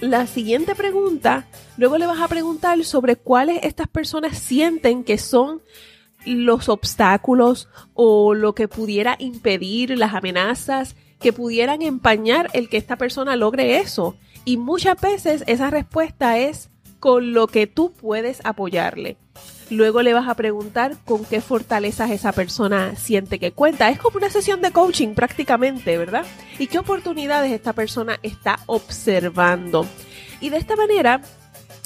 la 0.00 0.26
siguiente 0.26 0.74
pregunta, 0.74 1.46
luego 1.76 1.98
le 1.98 2.06
vas 2.06 2.20
a 2.20 2.28
preguntar 2.28 2.82
sobre 2.84 3.16
cuáles 3.16 3.60
estas 3.62 3.88
personas 3.88 4.38
sienten 4.38 5.04
que 5.04 5.18
son 5.18 5.62
los 6.24 6.68
obstáculos 6.68 7.68
o 7.94 8.34
lo 8.34 8.54
que 8.54 8.68
pudiera 8.68 9.16
impedir 9.18 9.96
las 9.98 10.14
amenazas 10.14 10.96
que 11.20 11.32
pudieran 11.32 11.82
empañar 11.82 12.48
el 12.54 12.68
que 12.68 12.78
esta 12.78 12.96
persona 12.96 13.36
logre 13.36 13.78
eso. 13.78 14.16
Y 14.44 14.56
muchas 14.56 15.00
veces 15.00 15.44
esa 15.46 15.70
respuesta 15.70 16.38
es 16.38 16.70
con 16.98 17.32
lo 17.32 17.46
que 17.46 17.66
tú 17.66 17.92
puedes 17.92 18.40
apoyarle. 18.44 19.16
Luego 19.70 20.02
le 20.02 20.12
vas 20.12 20.28
a 20.28 20.34
preguntar 20.34 20.96
con 21.04 21.24
qué 21.24 21.40
fortalezas 21.40 22.10
esa 22.10 22.32
persona 22.32 22.96
siente 22.96 23.38
que 23.38 23.52
cuenta. 23.52 23.88
Es 23.88 23.98
como 23.98 24.16
una 24.16 24.28
sesión 24.28 24.60
de 24.60 24.72
coaching 24.72 25.14
prácticamente, 25.14 25.96
¿verdad? 25.96 26.26
Y 26.58 26.66
qué 26.66 26.78
oportunidades 26.78 27.52
esta 27.52 27.72
persona 27.72 28.18
está 28.22 28.58
observando. 28.66 29.86
Y 30.40 30.48
de 30.50 30.56
esta 30.56 30.74
manera, 30.74 31.20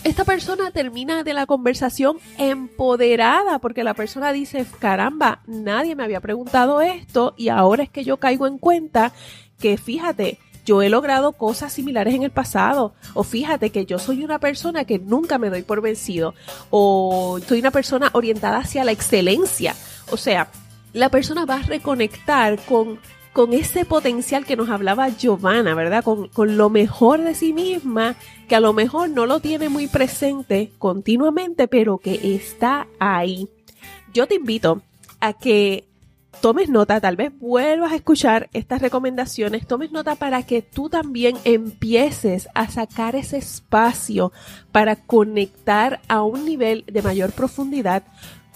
esta 0.05 0.25
persona 0.25 0.71
termina 0.71 1.25
de 1.25 1.35
la 1.35 1.47
conversación 1.47 2.19
empoderada 2.39 3.59
porque 3.59 3.85
la 3.85 3.95
persona 3.95 4.33
dice, 4.33 4.67
caramba, 4.79 5.43
nadie 5.47 5.95
me 5.95 6.05
había 6.05 6.21
preguntado 6.21 6.81
esto 6.81 7.35
y 7.37 7.49
ahora 7.49 7.83
es 7.83 7.91
que 7.91 8.05
yo 8.05 8.19
caigo 8.19 8.47
en 8.47 8.59
cuenta 8.59 9.13
que 9.59 9.77
fíjate, 9.77 10.39
yo 10.65 10.83
he 10.83 10.89
logrado 10.89 11.33
cosas 11.33 11.73
similares 11.73 12.15
en 12.15 12.23
el 12.23 12.31
pasado. 12.31 12.95
O 13.15 13.23
fíjate 13.23 13.71
que 13.71 13.87
yo 13.87 13.99
soy 13.99 14.25
una 14.25 14.39
persona 14.39 14.85
que 14.85 14.99
nunca 14.99 15.39
me 15.39 15.51
doy 15.51 15.63
por 15.63 15.81
vencido. 15.81 16.35
O 16.71 17.39
soy 17.47 17.61
una 17.61 17.71
persona 17.71 18.11
orientada 18.13 18.59
hacia 18.59 18.85
la 18.85 18.93
excelencia. 18.93 19.75
O 20.11 20.17
sea, 20.17 20.49
la 20.93 21.11
persona 21.11 21.45
va 21.45 21.57
a 21.57 21.63
reconectar 21.63 22.59
con, 22.65 22.99
con 23.33 23.53
ese 23.53 23.85
potencial 23.85 24.47
que 24.47 24.57
nos 24.57 24.71
hablaba 24.71 25.09
Giovanna, 25.09 25.75
¿verdad? 25.75 26.03
Con, 26.03 26.29
con 26.29 26.57
lo 26.57 26.71
mejor 26.71 27.23
de 27.23 27.35
sí 27.35 27.53
misma, 27.53 28.17
que 28.49 28.57
a 28.57 28.61
lo 28.61 28.73
mejor 28.73 29.11
no 29.11 29.27
lo 29.27 29.41
tiene 29.41 29.69
muy 29.69 29.87
presente 29.87 30.73
continuamente, 30.79 31.69
pero 31.69 31.99
que 31.99 32.37
está 32.37 32.87
ahí. 32.99 33.49
Yo 34.13 34.27
te 34.27 34.37
invito 34.37 34.83
a 35.21 35.33
que 35.33 35.89
tomes 36.41 36.69
nota, 36.69 37.01
tal 37.01 37.17
vez 37.17 37.33
vuelvas 37.39 37.93
a 37.93 37.97
escuchar 37.97 38.49
estas 38.53 38.81
recomendaciones, 38.81 39.67
tomes 39.67 39.93
nota 39.93 40.15
para 40.15 40.43
que 40.43 40.63
tú 40.63 40.89
también 40.89 41.37
empieces 41.45 42.49
a 42.55 42.69
sacar 42.69 43.17
ese 43.17 43.39
espacio 43.39 44.33
para 44.73 44.97
conectar 44.97 46.01
a 46.09 46.23
un 46.23 46.45
nivel 46.45 46.85
de 46.87 47.03
mayor 47.03 47.33
profundidad 47.33 48.05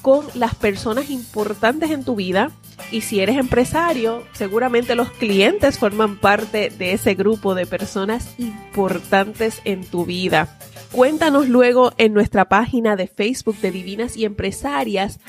con 0.03 0.25
las 0.35 0.55
personas 0.55 1.11
importantes 1.11 1.91
en 1.91 2.05
tu 2.05 2.15
vida. 2.15 2.51
Y 2.91 3.03
si 3.03 3.21
eres 3.21 3.37
empresario, 3.37 4.23
seguramente 4.33 4.95
los 4.95 5.11
clientes 5.11 5.79
forman 5.79 6.19
parte 6.19 6.71
de 6.71 6.93
ese 6.93 7.15
grupo 7.15 7.55
de 7.55 7.67
personas 7.67 8.35
importantes 8.39 9.61
en 9.65 9.85
tu 9.85 10.05
vida. 10.05 10.59
Cuéntanos 10.93 11.49
luego 11.49 11.93
en 11.99 12.15
nuestra 12.15 12.49
página 12.49 12.97
de 12.97 13.09
Facebook 13.09 13.59
de 13.59 13.71
Divinas 13.71 14.17
y 14.17 14.25
Empresarias 14.25 15.21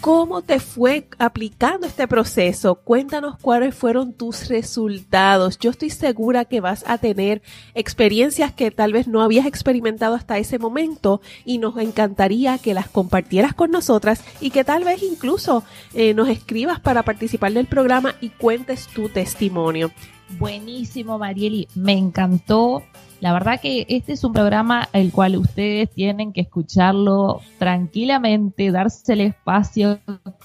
¿Cómo 0.00 0.42
te 0.42 0.60
fue 0.60 1.08
aplicando 1.18 1.86
este 1.86 2.06
proceso? 2.06 2.74
Cuéntanos 2.74 3.38
cuáles 3.40 3.74
fueron 3.74 4.12
tus 4.12 4.48
resultados. 4.48 5.58
Yo 5.58 5.70
estoy 5.70 5.88
segura 5.88 6.44
que 6.44 6.60
vas 6.60 6.84
a 6.86 6.98
tener 6.98 7.40
experiencias 7.74 8.52
que 8.52 8.70
tal 8.70 8.92
vez 8.92 9.08
no 9.08 9.22
habías 9.22 9.46
experimentado 9.46 10.14
hasta 10.14 10.36
ese 10.36 10.58
momento 10.58 11.22
y 11.46 11.56
nos 11.56 11.78
encantaría 11.78 12.58
que 12.58 12.74
las 12.74 12.88
compartieras 12.88 13.54
con 13.54 13.70
nosotras 13.70 14.22
y 14.40 14.50
que 14.50 14.62
tal 14.62 14.84
vez 14.84 15.02
incluso 15.02 15.64
eh, 15.94 16.12
nos 16.12 16.28
escribas 16.28 16.80
para 16.80 17.02
participar 17.02 17.52
del 17.52 17.66
programa 17.66 18.14
y 18.20 18.28
cuentes 18.28 18.88
tu 18.88 19.08
testimonio. 19.08 19.90
buenísimo, 20.38 21.18
Marieli, 21.18 21.66
me 21.74 21.92
encantó. 21.92 22.82
La 23.20 23.32
verdad 23.32 23.60
que 23.60 23.86
este 23.88 24.12
es 24.12 24.24
un 24.24 24.32
programa 24.32 24.88
el 24.92 25.10
cual 25.10 25.36
ustedes 25.36 25.90
tienen 25.90 26.32
que 26.32 26.42
escucharlo 26.42 27.40
tranquilamente, 27.58 28.70
darse 28.70 29.14
el 29.14 29.22
espacio 29.22 29.98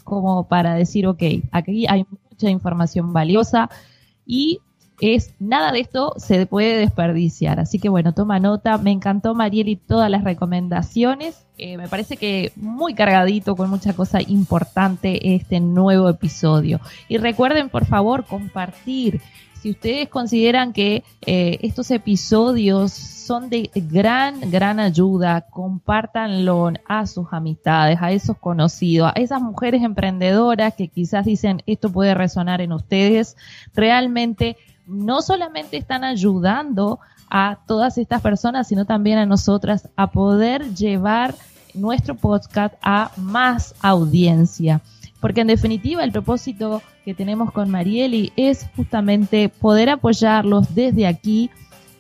como 0.04 0.48
para 0.48 0.76
decir, 0.76 1.08
ok, 1.08 1.22
aquí 1.52 1.86
hay 1.88 2.06
mucha 2.30 2.50
información 2.50 3.12
valiosa 3.12 3.70
y 4.26 4.60
es 5.02 5.34
nada 5.40 5.72
de 5.72 5.80
esto 5.80 6.14
se 6.18 6.46
puede 6.46 6.78
desperdiciar. 6.78 7.60
Así 7.60 7.80
que 7.80 7.90
bueno, 7.90 8.14
toma 8.14 8.40
nota. 8.40 8.78
Me 8.78 8.92
encantó 8.92 9.34
Marieli 9.34 9.76
todas 9.76 10.10
las 10.10 10.24
recomendaciones. 10.24 11.46
Eh, 11.58 11.78
me 11.78 11.88
parece 11.88 12.18
que 12.18 12.52
muy 12.56 12.94
cargadito 12.94 13.56
con 13.56 13.70
mucha 13.70 13.94
cosa 13.94 14.20
importante 14.22 15.36
este 15.36 15.60
nuevo 15.60 16.10
episodio. 16.10 16.80
Y 17.08 17.18
recuerden 17.18 17.70
por 17.70 17.86
favor 17.86 18.26
compartir. 18.26 19.22
Si 19.62 19.72
ustedes 19.72 20.08
consideran 20.08 20.72
que 20.72 21.04
eh, 21.26 21.60
estos 21.62 21.92
episodios 21.92 22.94
son 22.94 23.50
de 23.50 23.70
gran, 23.76 24.50
gran 24.50 24.80
ayuda, 24.80 25.42
compártanlo 25.42 26.72
a 26.88 27.06
sus 27.06 27.28
amistades, 27.32 28.00
a 28.02 28.14
esos 28.14 28.38
conocidos, 28.38 29.12
a 29.14 29.20
esas 29.20 29.42
mujeres 29.42 29.84
emprendedoras 29.84 30.76
que 30.76 30.88
quizás 30.88 31.26
dicen 31.26 31.62
esto 31.66 31.92
puede 31.92 32.14
resonar 32.14 32.62
en 32.62 32.72
ustedes. 32.72 33.36
Realmente 33.76 34.56
no 34.88 35.22
solamente 35.22 35.76
están 35.76 36.06
ayudando 36.06 37.00
a 37.30 37.60
todas 37.68 37.98
estas 37.98 38.22
personas, 38.22 38.68
sino 38.68 38.86
también 38.86 39.18
a 39.18 39.26
nosotras 39.26 39.90
a 39.98 40.10
poder 40.10 40.74
llevar 40.74 41.36
nuestro 41.74 42.16
podcast 42.16 42.76
a 42.82 43.12
más 43.18 43.76
audiencia. 43.82 44.82
Porque 45.20 45.42
en 45.42 45.48
definitiva 45.48 46.04
el 46.04 46.12
propósito 46.12 46.82
que 47.04 47.14
tenemos 47.14 47.52
con 47.52 47.70
Marieli 47.70 48.32
es 48.36 48.66
justamente 48.76 49.50
poder 49.50 49.90
apoyarlos 49.90 50.74
desde 50.74 51.08
aquí 51.08 51.50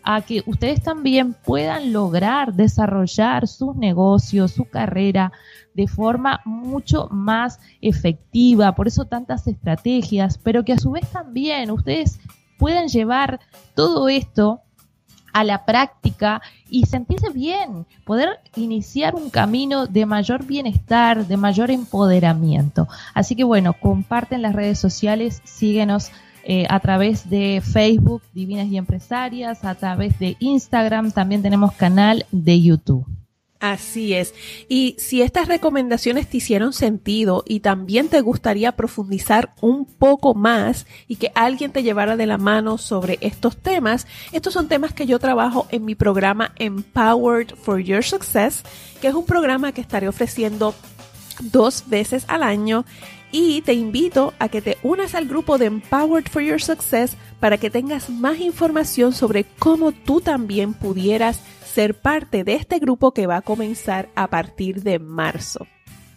a 0.04 0.22
que 0.22 0.44
ustedes 0.46 0.82
también 0.82 1.34
puedan 1.34 1.94
lograr 1.94 2.54
desarrollar 2.54 3.48
sus 3.48 3.76
negocios, 3.76 4.52
su 4.52 4.66
carrera 4.66 5.32
de 5.74 5.88
forma 5.88 6.42
mucho 6.46 7.10
más 7.12 7.60
efectiva, 7.82 8.74
por 8.76 8.88
eso 8.88 9.06
tantas 9.06 9.48
estrategias, 9.48 10.38
pero 10.38 10.64
que 10.64 10.74
a 10.74 10.78
su 10.78 10.92
vez 10.92 11.08
también 11.12 11.70
ustedes 11.72 12.20
puedan 12.58 12.88
llevar 12.88 13.40
todo 13.76 14.10
esto 14.10 14.62
a 15.34 15.44
la 15.44 15.66
práctica 15.66 16.42
y 16.70 16.86
sentirse 16.86 17.30
bien, 17.30 17.86
poder 18.06 18.40
iniciar 18.56 19.16
un 19.16 19.30
camino 19.30 19.88
de 19.88 20.06
mayor 20.06 20.46
bienestar, 20.46 21.26
de 21.26 21.38
mayor 21.38 21.72
empoderamiento. 21.72 22.88
Así 23.14 23.36
que 23.36 23.44
bueno, 23.44 23.74
comparten 23.74 24.42
las 24.42 24.54
redes 24.54 24.80
sociales, 24.80 25.42
síguenos 25.44 26.12
eh, 26.44 26.66
a 26.70 26.80
través 26.80 27.30
de 27.30 27.62
Facebook, 27.64 28.24
Divinas 28.34 28.68
y 28.68 28.78
Empresarias, 28.78 29.64
a 29.66 29.76
través 29.76 30.18
de 30.20 30.36
Instagram, 30.40 31.12
también 31.12 31.42
tenemos 31.42 31.74
canal 31.74 32.26
de 32.32 32.62
YouTube. 32.62 33.06
Así 33.60 34.14
es. 34.14 34.34
Y 34.70 34.96
si 35.00 35.22
estas 35.22 35.50
recomendaciones 35.50 36.30
te 36.30 36.38
hicieron 36.38 36.72
sentido 36.72 37.44
y 37.46 37.60
también 37.60 38.08
te 38.08 38.22
gustaría 38.22 38.72
profundizar 38.72 39.54
un 39.60 39.86
poco 39.86 40.34
más 40.34 40.88
y 41.10 41.18
que 41.18 41.34
alguien 41.36 41.74
te 41.74 41.84
llevara 41.84 42.16
de 42.16 42.26
la 42.26 42.38
mano 42.38 42.78
sobre 42.78 43.18
estos 43.20 43.58
temas, 43.58 44.08
estos 44.32 44.54
son 44.54 44.70
temas 44.70 44.94
que 44.94 45.06
yo 45.06 45.20
trabajo 45.20 45.68
en 45.72 45.84
mi 45.84 45.96
programa 45.96 46.54
Empowered 46.58 47.54
for 47.56 47.80
Your 47.80 48.04
Success, 48.04 48.64
que 49.02 49.10
es 49.10 49.14
un 49.14 49.26
programa 49.26 49.74
que 49.74 49.82
estaré 49.82 50.08
ofreciendo 50.08 50.74
dos 51.42 51.84
veces 51.88 52.24
al 52.30 52.44
año 52.44 52.86
y 53.32 53.62
te 53.62 53.74
invito 53.74 54.34
a 54.40 54.48
que 54.48 54.62
te 54.62 54.78
unas 54.84 55.16
al 55.16 55.28
grupo 55.28 55.58
de 55.58 55.66
Empowered 55.66 56.30
for 56.30 56.42
Your 56.42 56.62
Success 56.62 57.18
para 57.40 57.58
que 57.58 57.70
tengas 57.70 58.10
más 58.10 58.40
información 58.40 59.14
sobre 59.14 59.44
cómo 59.44 59.92
tú 59.92 60.22
también 60.22 60.74
pudieras 60.74 61.42
ser 61.74 62.00
parte 62.00 62.44
de 62.44 62.56
este 62.56 62.80
grupo 62.80 63.12
que 63.12 63.28
va 63.28 63.38
a 63.38 63.42
comenzar 63.42 64.10
a 64.16 64.28
partir 64.28 64.84
de 64.84 65.00
marzo. 65.00 65.68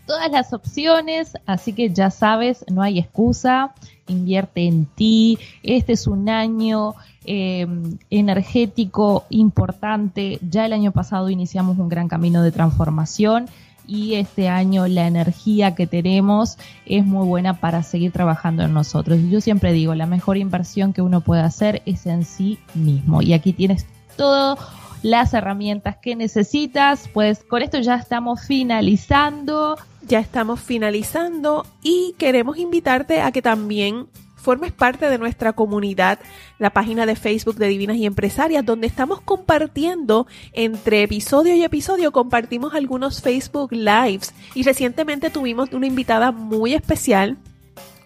Todas 0.07 0.31
las 0.33 0.53
opciones, 0.53 1.35
así 1.47 1.73
que 1.73 1.91
ya 1.91 2.11
sabes, 2.11 2.65
no 2.71 2.83
hay 2.83 2.99
excusa, 2.99 3.75
invierte 4.09 4.67
en 4.67 4.87
ti, 4.87 5.39
este 5.63 5.93
es 5.93 6.07
un 6.07 6.29
año 6.29 6.95
eh, 7.25 7.67
energético 8.11 9.25
importante, 9.31 10.39
ya 10.49 10.67
el 10.67 10.73
año 10.73 10.91
pasado 10.91 11.31
iniciamos 11.31 11.79
un 11.79 11.89
gran 11.89 12.09
camino 12.09 12.43
de 12.43 12.51
transformación 12.51 13.47
y 13.87 14.15
este 14.15 14.49
año 14.49 14.87
la 14.87 15.07
energía 15.07 15.75
que 15.75 15.87
tenemos 15.87 16.59
es 16.85 17.05
muy 17.05 17.27
buena 17.27 17.61
para 17.61 17.83
seguir 17.83 18.13
trabajando 18.13 18.65
en 18.65 18.75
nosotros. 18.75 19.21
Yo 19.31 19.41
siempre 19.41 19.73
digo, 19.73 19.95
la 19.95 20.07
mejor 20.07 20.37
inversión 20.37 20.93
que 20.93 21.03
uno 21.03 21.21
puede 21.21 21.43
hacer 21.43 21.83
es 21.87 22.07
en 22.07 22.25
sí 22.25 22.59
mismo 22.75 23.23
y 23.23 23.35
aquí 23.35 23.53
tienes 23.53 23.87
todo 24.17 24.59
las 25.03 25.35
herramientas 25.35 25.97
que 26.01 26.17
necesitas. 26.17 27.09
Pues 27.13 27.45
con 27.45 27.63
esto 27.63 27.79
ya 27.81 27.97
estamos 27.97 28.47
finalizando. 28.47 29.77
Ya 30.07 30.19
estamos 30.19 30.61
finalizando 30.61 31.65
y 31.83 32.15
queremos 32.19 32.59
invitarte 32.59 33.21
a 33.21 33.31
que 33.31 33.43
también 33.43 34.09
formes 34.43 34.73
parte 34.73 35.09
de 35.09 35.19
nuestra 35.19 35.53
comunidad, 35.53 36.19
la 36.59 36.71
página 36.71 37.07
de 37.07 37.15
Facebook 37.15 37.55
de 37.55 37.69
Divinas 37.69 37.97
y 37.97 38.07
Empresarias, 38.07 38.67
donde 38.67 38.89
estamos 38.89 39.21
compartiendo 39.21 40.27
entre 40.53 41.05
episodio 41.05 41.55
y 41.55 41.63
episodio, 41.63 42.11
compartimos 42.11 42.75
algunos 42.75 43.23
Facebook 43.23 43.73
Lives 43.73 44.35
y 44.55 44.65
recientemente 44.65 45.31
tuvimos 45.31 45.73
una 45.73 45.87
invitada 45.87 46.33
muy 46.33 46.75
especial. 46.75 47.39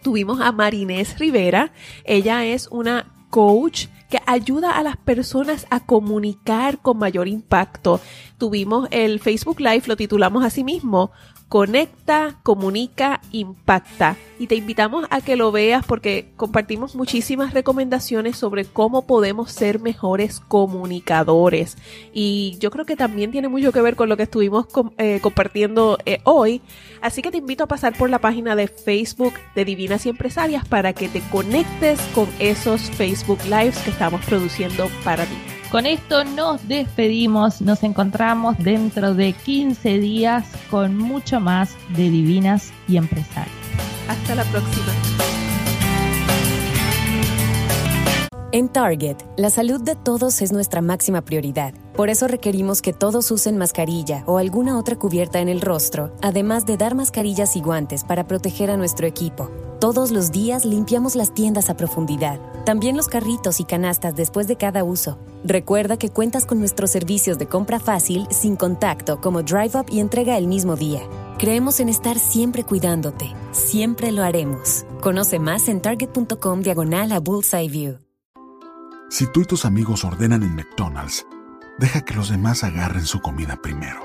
Tuvimos 0.02 0.40
a 0.40 0.52
Marinés 0.52 1.18
Rivera. 1.18 1.72
Ella 2.04 2.44
es 2.44 2.68
una 2.70 3.06
coach 3.30 3.87
que 4.09 4.21
ayuda 4.27 4.73
a 4.73 4.83
las 4.83 4.97
personas 4.97 5.66
a 5.71 5.81
comunicar 5.81 6.79
con 6.79 6.99
mayor 6.99 7.29
impacto. 7.29 8.01
Tuvimos 8.38 8.88
el 8.90 9.21
Facebook 9.21 9.61
Live, 9.61 9.85
lo 9.87 9.97
titulamos 9.97 10.45
así 10.45 10.64
mismo, 10.64 11.11
Conecta, 11.48 12.40
comunica, 12.42 13.20
impacta. 13.30 14.16
Y 14.38 14.48
te 14.48 14.56
invitamos 14.56 15.06
a 15.11 15.20
que 15.20 15.37
lo 15.37 15.52
veas 15.52 15.87
porque 15.87 16.32
compartimos 16.37 16.96
muchísimas 16.96 17.54
recomendaciones 17.54 18.37
sobre 18.37 18.64
cómo 18.64 19.06
podemos 19.06 19.52
ser 19.52 19.78
mejores 19.78 20.40
comunicadores. 20.40 21.78
Y 22.12 22.56
yo 22.59 22.72
creo 22.72 22.85
que 22.85 22.96
también 22.96 23.30
tiene 23.30 23.48
mucho 23.48 23.70
que 23.70 23.80
ver 23.80 23.94
con 23.94 24.09
lo 24.09 24.16
que 24.16 24.24
estuvimos 24.24 24.66
eh, 24.98 25.20
compartiendo 25.22 25.98
eh, 26.04 26.18
hoy. 26.24 26.62
Así 27.00 27.22
que 27.22 27.30
te 27.30 27.38
invito 27.38 27.64
a 27.64 27.68
pasar 27.68 27.96
por 27.96 28.11
la 28.11 28.18
página 28.18 28.56
de 28.56 28.66
Facebook 28.66 29.35
de 29.54 29.64
Divinas 29.64 30.04
y 30.04 30.09
Empresarias 30.09 30.66
para 30.66 30.94
que 30.94 31.09
te 31.09 31.20
conectes 31.30 32.00
con 32.12 32.28
esos 32.40 32.82
Facebook 32.90 33.38
Lives 33.44 33.78
que 33.78 33.90
estamos 33.90 34.24
produciendo 34.24 34.88
para 35.04 35.24
ti. 35.24 35.56
Con 35.70 35.85
esto 35.85 36.22
nos 36.22 36.66
despedimos, 36.68 37.61
nos 37.61 37.83
encontramos 37.83 38.57
dentro 38.59 39.14
de 39.14 39.33
15 39.33 39.98
días 39.98 40.46
con 40.70 40.96
mucho 40.96 41.40
más 41.40 41.74
de 41.96 42.09
Divinas 42.09 42.72
y 42.87 42.96
Empresarias. 42.96 43.50
Hasta 44.09 44.37
la 44.37 44.44
próxima. 44.44 44.92
En 48.52 48.68
Target, 48.68 49.16
la 49.37 49.50
salud 49.50 49.83
de 49.83 49.96
todos 49.96 50.40
es 50.40 50.52
nuestra 50.52 50.81
máxima 50.81 51.22
prioridad. 51.22 51.74
Por 51.94 52.11
eso 52.11 52.29
requerimos 52.29 52.81
que 52.81 52.92
todos 52.92 53.31
usen 53.33 53.59
mascarilla 53.59 54.22
o 54.26 54.38
alguna 54.38 54.79
otra 54.79 54.96
cubierta 54.96 55.40
en 55.40 55.48
el 55.48 55.61
rostro, 55.61 56.14
además 56.22 56.64
de 56.64 56.76
dar 56.76 56.94
mascarillas 56.94 57.57
y 57.57 57.61
guantes 57.61 58.05
para 58.05 58.26
proteger 58.29 58.70
a 58.70 58.76
nuestro 58.76 59.07
equipo. 59.07 59.50
Todos 59.87 60.11
los 60.11 60.33
días 60.33 60.64
limpiamos 60.64 61.14
las 61.14 61.33
tiendas 61.33 61.70
a 61.70 61.77
profundidad, 61.77 62.40
también 62.64 62.96
los 62.96 63.07
carritos 63.07 63.61
y 63.61 63.64
canastas 63.64 64.16
después 64.16 64.49
de 64.49 64.57
cada 64.57 64.83
uso. 64.83 65.16
Recuerda 65.44 65.96
que 65.96 66.11
cuentas 66.11 66.44
con 66.44 66.59
nuestros 66.59 66.90
servicios 66.90 67.38
de 67.38 67.46
compra 67.46 67.79
fácil, 67.79 68.27
sin 68.33 68.57
contacto, 68.57 69.20
como 69.20 69.44
Drive 69.44 69.79
Up 69.79 69.87
y 69.88 70.01
entrega 70.01 70.38
el 70.38 70.49
mismo 70.49 70.75
día. 70.75 71.03
Creemos 71.38 71.79
en 71.79 71.88
estar 71.88 72.18
siempre 72.18 72.64
cuidándote. 72.64 73.33
Siempre 73.53 74.11
lo 74.11 74.25
haremos. 74.25 74.85
Conoce 75.01 75.38
más 75.38 75.68
en 75.68 75.81
target.com 75.81 76.62
diagonal 76.62 77.12
a 77.12 77.20
Bullseye 77.20 77.68
View. 77.68 77.99
Si 79.09 79.31
tú 79.31 79.42
y 79.42 79.44
tus 79.44 79.64
amigos 79.64 80.05
ordenan 80.05 80.42
en 80.42 80.57
McDonald's, 80.57 81.25
deja 81.79 82.01
que 82.01 82.14
los 82.14 82.29
demás 82.29 82.64
agarren 82.64 83.07
su 83.07 83.20
comida 83.20 83.55
primero. 83.62 84.01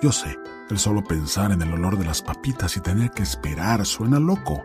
Yo 0.00 0.12
sé, 0.12 0.38
el 0.70 0.78
solo 0.78 1.02
pensar 1.02 1.50
en 1.50 1.62
el 1.62 1.72
olor 1.72 1.98
de 1.98 2.04
las 2.04 2.22
papitas 2.22 2.76
y 2.76 2.80
tener 2.80 3.10
que 3.10 3.24
esperar 3.24 3.84
suena 3.84 4.20
loco. 4.20 4.62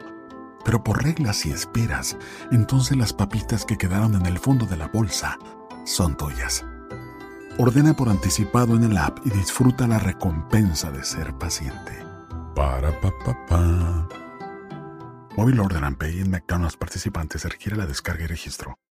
Pero 0.65 0.83
por 0.83 1.03
reglas 1.03 1.45
y 1.45 1.51
esperas, 1.51 2.17
entonces 2.51 2.97
las 2.97 3.13
papitas 3.13 3.63
que 3.63 3.77
quedaron 3.77 4.15
en 4.15 4.25
el 4.25 4.39
fondo 4.39 4.65
de 4.65 4.75
la 4.75 4.87
bolsa 4.87 5.37
son 5.85 6.17
tuyas. 6.17 6.65
Ordena 7.57 7.95
por 7.95 8.09
anticipado 8.09 8.75
en 8.75 8.83
el 8.83 8.97
app 8.97 9.19
y 9.25 9.29
disfruta 9.29 9.87
la 9.87 9.99
recompensa 9.99 10.91
de 10.91 11.03
ser 11.05 11.33
paciente. 11.35 12.03
Para 12.53 12.91
pa 12.99 13.11
pa 13.23 13.45
pa. 13.47 14.09
Móvil 15.37 15.59
Order 15.59 15.83
and 15.83 15.97
Pay 15.97 16.19
en 16.19 16.31
McDonald's 16.31 16.75
participantes 16.75 17.43
requiere 17.43 17.77
la 17.77 17.85
descarga 17.85 18.23
y 18.25 18.27
registro. 18.27 18.77